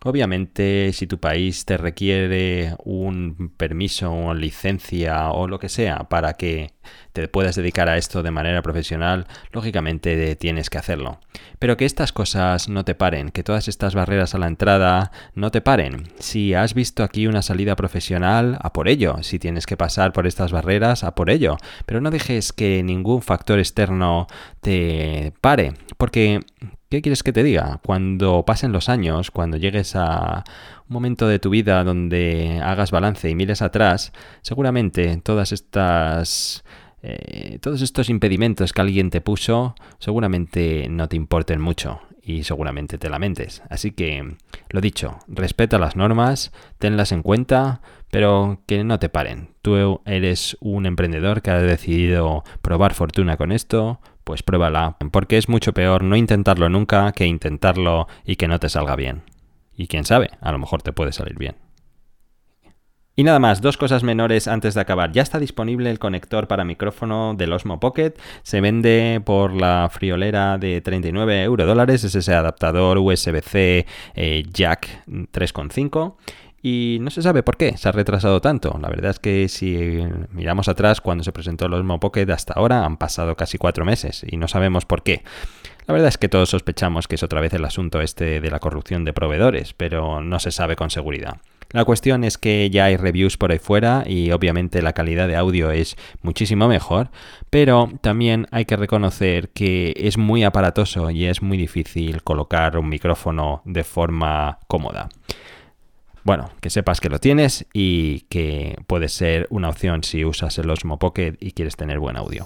obviamente 0.04 0.92
si 0.94 1.08
tu 1.08 1.20
país 1.20 1.66
te 1.66 1.78
requiere 1.78 2.76
un 2.84 3.52
permiso 3.58 4.12
o 4.12 4.34
licencia 4.34 5.30
o 5.32 5.48
lo 5.48 5.60
que 5.60 5.70
sea 5.70 6.06
para 6.10 6.34
que 6.34 6.72
te 7.14 7.28
puedas 7.28 7.56
dedicar 7.56 7.90
a 7.90 7.98
esto 7.98 8.24
de 8.24 8.32
manera 8.32 8.62
profesional, 8.62 9.28
lógicamente 9.52 10.36
tienes 10.36 10.70
que 10.70 10.78
hacerlo. 10.78 11.20
Pero 11.60 11.78
que 11.78 11.86
estas 11.86 12.12
cosas 12.12 12.70
no 12.70 12.84
te 12.84 12.96
paren, 12.96 13.30
que 13.30 13.44
todas 13.44 13.68
estas 13.68 13.96
barreras 13.96 14.36
a 14.36 14.38
la 14.38 14.48
entrada 14.48 15.12
no 15.34 15.50
te 15.50 15.62
paren. 15.62 16.04
Si 16.20 16.54
has 16.54 16.74
visto 16.74 17.04
aquí 17.04 17.28
una 17.28 17.42
salida 17.42 17.76
profesional, 17.76 18.58
a 18.62 18.74
por 18.74 18.88
ello. 18.88 19.18
Si 19.22 19.40
tienes 19.40 19.66
que 19.66 19.78
pasar 19.78 20.12
por 20.14 20.28
estas 20.28 20.52
barreras, 20.52 21.04
a 21.04 21.16
por 21.16 21.30
ello. 21.30 21.58
Pero 21.86 22.02
no 22.02 22.12
dejes 22.12 22.54
que 22.54 22.84
ningún 22.84 23.22
factor 23.22 23.60
externo 23.60 24.28
te 24.62 25.34
pare, 25.42 25.74
porque 25.98 26.42
¿Qué 26.90 27.02
quieres 27.02 27.24
que 27.24 27.34
te 27.34 27.44
diga? 27.44 27.80
Cuando 27.84 28.46
pasen 28.46 28.72
los 28.72 28.90
años, 28.90 29.32
cuando 29.32 29.58
llegues 29.58 29.96
a 29.96 30.44
un 30.88 30.94
momento 30.94 31.28
de 31.28 31.40
tu 31.40 31.50
vida 31.50 31.84
donde 31.84 32.62
hagas 32.64 32.92
balance 32.92 33.30
y 33.30 33.36
mires 33.36 33.62
atrás, 33.62 34.14
seguramente 34.42 35.18
todas 35.24 35.52
estas 35.52 36.64
eh, 37.02 37.60
todos 37.62 37.82
estos 37.84 38.10
impedimentos 38.10 38.74
que 38.74 38.82
alguien 38.82 39.12
te 39.12 39.22
puso 39.22 39.76
seguramente 40.00 40.88
no 40.90 41.08
te 41.08 41.16
importen 41.16 41.62
mucho 41.62 42.02
y 42.22 42.44
seguramente 42.44 42.98
te 42.98 43.10
lamentes. 43.10 43.62
Así 43.70 43.92
que, 43.92 44.38
lo 44.70 44.82
dicho, 44.82 45.20
respeta 45.28 45.78
las 45.78 45.96
normas, 45.96 46.52
tenlas 46.80 47.12
en 47.12 47.22
cuenta, 47.22 47.82
pero 48.10 48.62
que 48.66 48.84
no 48.84 48.98
te 48.98 49.10
paren. 49.10 49.50
Tú 49.62 50.02
eres 50.06 50.58
un 50.62 50.88
emprendedor 50.88 51.44
que 51.44 51.52
ha 51.52 51.60
decidido 51.60 52.44
probar 52.64 52.96
fortuna 52.96 53.38
con 53.38 53.52
esto, 53.52 54.00
pues 54.26 54.44
pruébala, 54.44 54.98
porque 55.12 55.38
es 55.38 55.48
mucho 55.48 55.74
peor 55.74 56.04
no 56.04 56.18
intentarlo 56.18 56.68
nunca 56.68 57.14
que 57.14 57.26
intentarlo 57.26 58.08
y 58.26 58.36
que 58.36 58.50
no 58.50 58.60
te 58.60 58.68
salga 58.68 58.98
bien. 58.98 59.22
Y 59.78 59.88
quién 59.88 60.04
sabe, 60.04 60.32
a 60.42 60.52
lo 60.52 60.60
mejor 60.60 60.82
te 60.82 60.92
puede 60.92 61.14
salir 61.14 61.38
bien. 61.38 61.56
Y 63.18 63.24
nada 63.24 63.40
más, 63.40 63.62
dos 63.62 63.78
cosas 63.78 64.04
menores 64.04 64.50
antes 64.50 64.74
de 64.74 64.82
acabar. 64.82 65.14
Ya 65.14 65.22
está 65.22 65.40
disponible 65.40 65.90
el 65.90 66.00
conector 66.00 66.50
para 66.50 66.66
micrófono 66.66 67.34
del 67.34 67.54
Osmo 67.54 67.80
Pocket. 67.80 68.14
Se 68.44 68.60
vende 68.60 69.22
por 69.24 69.54
la 69.54 69.90
friolera 69.90 70.58
de 70.58 70.82
39 70.82 71.44
euro 71.44 71.66
dólares. 71.66 72.04
Es 72.04 72.14
ese 72.14 72.34
adaptador 72.34 72.98
USB-C 72.98 73.86
eh, 74.16 74.44
Jack 74.52 75.06
3.5 75.08 76.16
y 76.68 76.98
no 77.00 77.12
se 77.12 77.22
sabe 77.22 77.44
por 77.44 77.58
qué 77.58 77.78
se 77.78 77.88
ha 77.88 77.92
retrasado 77.92 78.42
tanto. 78.42 78.80
La 78.82 78.90
verdad 78.90 79.12
es 79.12 79.20
que 79.20 79.48
si 79.50 80.00
miramos 80.32 80.68
atrás 80.68 81.00
cuando 81.00 81.24
se 81.24 81.32
presentó 81.32 81.68
el 81.68 81.74
Osmo 81.76 82.00
Pocket 82.00 82.28
hasta 82.32 82.54
ahora 82.54 82.86
han 82.86 82.98
pasado 82.98 83.36
casi 83.36 83.60
cuatro 83.60 83.86
meses 83.86 84.26
y 84.28 84.38
no 84.38 84.48
sabemos 84.48 84.84
por 84.84 85.04
qué. 85.04 85.22
La 85.86 85.94
verdad 85.94 86.08
es 86.08 86.18
que 86.18 86.28
todos 86.28 86.50
sospechamos 86.50 87.08
que 87.08 87.16
es 87.16 87.24
otra 87.24 87.40
vez 87.40 87.54
el 87.54 87.66
asunto 87.66 88.02
este 88.02 88.42
de 88.42 88.50
la 88.50 88.58
corrupción 88.58 89.06
de 89.06 89.14
proveedores, 89.14 89.76
pero 89.76 90.22
no 90.22 90.40
se 90.40 90.50
sabe 90.50 90.76
con 90.76 90.90
seguridad. 90.90 91.38
La 91.70 91.86
cuestión 91.86 92.24
es 92.24 92.40
que 92.40 92.72
ya 92.72 92.86
hay 92.86 92.98
reviews 92.98 93.38
por 93.38 93.52
ahí 93.52 93.60
fuera 93.60 94.04
y 94.04 94.32
obviamente 94.32 94.82
la 94.82 94.94
calidad 94.94 95.28
de 95.28 95.36
audio 95.36 95.70
es 95.70 95.96
muchísimo 96.24 96.68
mejor, 96.68 97.12
pero 97.52 97.92
también 98.02 98.48
hay 98.50 98.66
que 98.66 98.76
reconocer 98.76 99.50
que 99.50 99.94
es 99.98 100.18
muy 100.18 100.44
aparatoso 100.44 101.12
y 101.12 101.26
es 101.26 101.44
muy 101.44 101.60
difícil 101.60 102.24
colocar 102.24 102.80
un 102.80 102.90
micrófono 102.90 103.62
de 103.66 103.84
forma 103.84 104.58
cómoda. 104.68 105.10
Bueno, 106.26 106.50
que 106.60 106.72
sepas 106.72 107.00
que 107.02 107.10
lo 107.10 107.20
tienes 107.20 107.68
y 107.72 108.22
que 108.22 108.80
puede 108.88 109.10
ser 109.10 109.46
una 109.52 109.70
opción 109.70 110.04
si 110.04 110.26
usas 110.26 110.58
el 110.58 110.68
Osmo 110.72 110.98
Pocket 110.98 111.36
y 111.40 111.52
quieres 111.52 111.76
tener 111.76 112.00
buen 112.00 112.18
audio. 112.18 112.46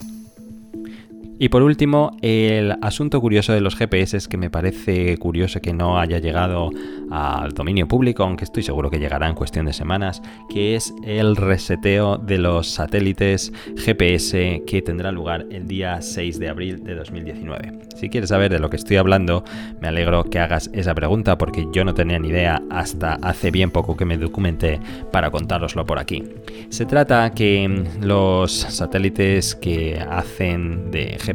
Y 1.42 1.48
por 1.48 1.64
último, 1.64 2.18
el 2.22 2.76
asunto 2.82 3.22
curioso 3.22 3.54
de 3.54 3.62
los 3.62 3.78
GPS 3.78 4.28
que 4.28 4.36
me 4.36 4.50
parece 4.50 5.18
curioso 5.18 5.62
que 5.62 5.72
no 5.72 5.98
haya 5.98 6.20
llegado 6.20 6.70
al 7.12 7.54
dominio 7.54 7.88
público, 7.88 8.24
aunque 8.24 8.44
estoy 8.44 8.62
seguro 8.62 8.90
que 8.90 9.00
llegará 9.00 9.30
en 9.30 9.36
cuestión 9.36 9.66
de 9.66 9.72
semanas, 9.72 10.22
que 10.50 10.76
es 10.76 10.94
el 11.06 11.38
reseteo 11.38 12.18
de 12.18 12.40
los 12.40 12.68
satélites 12.68 13.54
GPS 13.78 14.64
que 14.68 14.82
tendrá 14.82 15.14
lugar 15.14 15.46
el 15.50 15.66
día 15.66 16.02
6 16.02 16.40
de 16.40 16.50
abril 16.50 16.84
de 16.84 16.96
2019. 16.96 17.80
Si 17.96 18.10
quieres 18.10 18.30
saber 18.32 18.52
de 18.52 18.60
lo 18.60 18.70
que 18.70 18.76
estoy 18.76 18.98
hablando, 18.98 19.46
me 19.80 19.88
alegro 19.88 20.26
que 20.26 20.40
hagas 20.40 20.70
esa 20.74 20.94
pregunta 20.94 21.38
porque 21.38 21.68
yo 21.72 21.86
no 21.86 21.94
tenía 21.94 22.20
ni 22.20 22.28
idea 22.28 22.62
hasta 22.70 23.14
hace 23.22 23.50
bien 23.50 23.72
poco 23.72 23.96
que 23.96 24.04
me 24.04 24.18
documenté 24.18 24.82
para 25.10 25.32
contároslo 25.32 25.86
por 25.86 26.00
aquí. 26.00 26.22
Se 26.68 26.86
trata 26.86 27.32
que 27.32 27.86
los 28.02 28.52
satélites 28.52 29.56
que 29.56 30.00
hacen 30.00 30.92
de 30.92 31.18
GPS, 31.18 31.29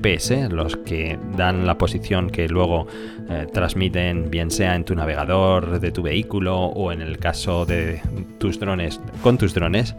los 0.49 0.77
que 0.77 1.19
dan 1.37 1.67
la 1.67 1.79
posición 1.79 2.31
que 2.31 2.49
luego 2.49 2.87
eh, 3.29 3.47
transmiten 3.53 4.31
bien 4.31 4.51
sea 4.51 4.75
en 4.75 4.85
tu 4.85 4.95
navegador 4.95 5.81
de 5.81 5.93
tu 5.93 6.03
vehículo 6.03 6.57
o 6.57 6.93
en 6.93 7.01
el 7.01 7.19
caso 7.19 7.65
de 7.65 8.01
tus 8.39 8.59
drones 8.61 9.01
con 9.23 9.39
tus 9.39 9.55
drones, 9.55 9.95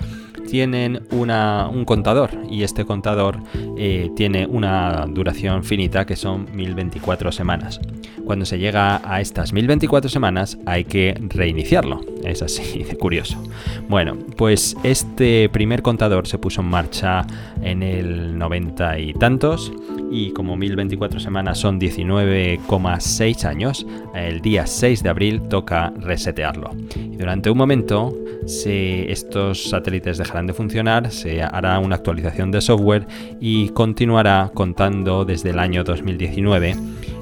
tienen 0.49 1.07
un 1.11 1.85
contador 1.85 2.29
y 2.49 2.63
este 2.63 2.85
contador 2.85 3.39
eh, 3.77 4.11
tiene 4.15 4.45
una 4.45 5.05
duración 5.07 5.63
finita 5.63 6.05
que 6.05 6.15
son 6.15 6.47
1024 6.53 7.31
semanas. 7.31 7.79
Cuando 8.25 8.45
se 8.45 8.57
llega 8.57 9.01
a 9.03 9.21
estas 9.21 9.53
1024 9.53 10.09
semanas 10.09 10.57
hay 10.65 10.85
que 10.85 11.19
reiniciarlo. 11.19 12.01
Es 12.23 12.41
así 12.41 12.83
de 12.83 12.95
curioso. 12.95 13.41
Bueno, 13.87 14.17
pues 14.37 14.75
este 14.83 15.49
primer 15.49 15.81
contador 15.81 16.27
se 16.27 16.37
puso 16.37 16.61
en 16.61 16.67
marcha 16.67 17.25
en 17.61 17.83
el 17.83 18.37
90 18.37 18.99
y 18.99 19.13
tantos 19.13 19.71
y 20.11 20.31
como 20.31 20.55
1024 20.55 21.19
semanas 21.19 21.59
son 21.59 21.79
19,6 21.79 23.45
años, 23.45 23.85
el 24.13 24.41
día 24.41 24.65
6 24.65 25.03
de 25.03 25.09
abril 25.09 25.41
toca 25.49 25.93
resetearlo. 25.97 26.71
Y 26.95 27.17
durante 27.17 27.49
un 27.49 27.57
momento, 27.57 28.15
si 28.45 29.05
estos 29.07 29.69
satélites 29.69 30.17
dejarán 30.17 30.47
de 30.47 30.53
funcionar, 30.53 31.11
se 31.11 31.41
hará 31.41 31.79
una 31.79 31.95
actualización 31.95 32.51
de 32.51 32.61
software 32.61 33.07
y 33.39 33.69
continuará 33.69 34.51
contando 34.53 35.25
desde 35.25 35.49
el 35.51 35.59
año 35.59 35.83
2019 35.83 36.75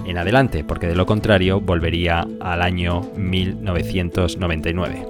en 0.06 0.18
adelante, 0.18 0.64
porque 0.64 0.88
de 0.88 0.96
lo 0.96 1.06
contrario 1.06 1.62
volvería 1.62 2.28
al 2.40 2.62
año 2.62 3.02
1999. 3.16 5.08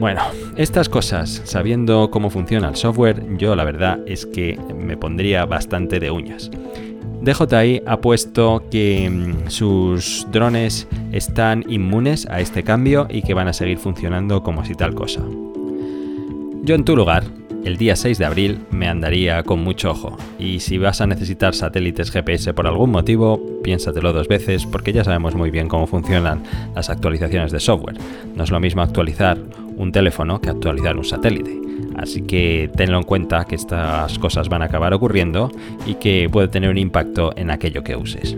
Bueno, 0.00 0.22
estas 0.56 0.88
cosas, 0.88 1.42
sabiendo 1.44 2.10
cómo 2.12 2.30
funciona 2.30 2.68
el 2.68 2.76
software, 2.76 3.20
yo 3.36 3.56
la 3.56 3.64
verdad 3.64 3.98
es 4.06 4.26
que 4.26 4.56
me 4.76 4.96
pondría 4.96 5.44
bastante 5.44 5.98
de 5.98 6.12
uñas. 6.12 6.52
DJI 7.20 7.82
ha 7.84 8.00
puesto 8.00 8.62
que 8.70 9.10
mm, 9.10 9.50
sus 9.50 10.24
drones 10.30 10.86
están 11.10 11.64
inmunes 11.68 12.28
a 12.30 12.38
este 12.38 12.62
cambio 12.62 13.08
y 13.10 13.22
que 13.22 13.34
van 13.34 13.48
a 13.48 13.52
seguir 13.52 13.78
funcionando 13.78 14.44
como 14.44 14.64
si 14.64 14.76
tal 14.76 14.94
cosa. 14.94 15.20
Yo 16.62 16.76
en 16.76 16.84
tu 16.84 16.94
lugar, 16.94 17.24
el 17.64 17.76
día 17.76 17.96
6 17.96 18.18
de 18.18 18.24
abril, 18.24 18.60
me 18.70 18.88
andaría 18.88 19.42
con 19.42 19.60
mucho 19.60 19.90
ojo. 19.90 20.16
Y 20.38 20.60
si 20.60 20.78
vas 20.78 21.00
a 21.00 21.06
necesitar 21.06 21.54
satélites 21.54 22.10
GPS 22.10 22.54
por 22.54 22.66
algún 22.66 22.90
motivo, 22.90 23.40
piénsatelo 23.62 24.12
dos 24.12 24.28
veces 24.28 24.66
porque 24.66 24.92
ya 24.92 25.04
sabemos 25.04 25.34
muy 25.34 25.50
bien 25.50 25.68
cómo 25.68 25.86
funcionan 25.86 26.42
las 26.74 26.90
actualizaciones 26.90 27.52
de 27.52 27.60
software. 27.60 27.98
No 28.34 28.44
es 28.44 28.50
lo 28.50 28.60
mismo 28.60 28.82
actualizar 28.82 29.38
un 29.76 29.92
teléfono 29.92 30.40
que 30.40 30.50
actualizar 30.50 30.96
un 30.96 31.04
satélite. 31.04 31.60
Así 31.96 32.22
que 32.22 32.70
tenlo 32.76 32.98
en 32.98 33.04
cuenta 33.04 33.44
que 33.44 33.54
estas 33.54 34.18
cosas 34.18 34.48
van 34.48 34.62
a 34.62 34.66
acabar 34.66 34.94
ocurriendo 34.94 35.50
y 35.86 35.94
que 35.94 36.28
puede 36.30 36.48
tener 36.48 36.70
un 36.70 36.78
impacto 36.78 37.32
en 37.36 37.50
aquello 37.50 37.82
que 37.82 37.96
uses. 37.96 38.36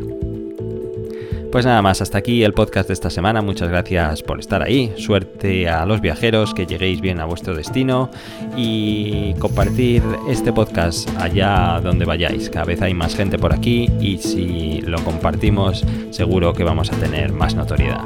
Pues 1.51 1.67
nada 1.67 1.83
más, 1.83 2.01
hasta 2.01 2.17
aquí 2.17 2.45
el 2.45 2.55
podcast 2.55 2.87
de 2.89 2.95
esta 2.95 3.11
semana. 3.11 3.43
Muchas 3.43 3.69
gracias 3.69 4.23
por 4.23 4.39
estar 4.39 4.63
ahí. 4.63 4.93
Suerte 4.97 5.69
a 5.69 5.85
los 5.85 6.01
viajeros, 6.01 6.55
que 6.55 6.65
lleguéis 6.65 7.01
bien 7.01 7.19
a 7.19 7.25
vuestro 7.25 7.55
destino 7.55 8.09
y 8.57 9.35
compartir 9.35 10.03
este 10.29 10.53
podcast 10.53 11.11
allá 11.19 11.81
donde 11.83 12.05
vayáis. 12.05 12.51
Cada 12.51 12.67
vez 12.67 12.81
hay 12.83 12.95
más 12.95 13.17
gente 13.17 13.37
por 13.37 13.53
aquí 13.53 13.91
y 14.01 14.19
si 14.19 14.81
lo 14.83 15.03
compartimos 15.03 15.85
seguro 16.11 16.53
que 16.53 16.63
vamos 16.63 16.93
a 16.93 16.97
tener 16.97 17.33
más 17.33 17.57
notoriedad. 17.57 18.05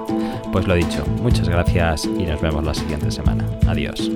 Pues 0.51 0.67
lo 0.67 0.75
dicho, 0.75 1.05
muchas 1.21 1.49
gracias 1.49 2.07
y 2.07 2.25
nos 2.25 2.41
vemos 2.41 2.65
la 2.65 2.73
siguiente 2.73 3.11
semana. 3.11 3.45
Adiós. 3.67 4.11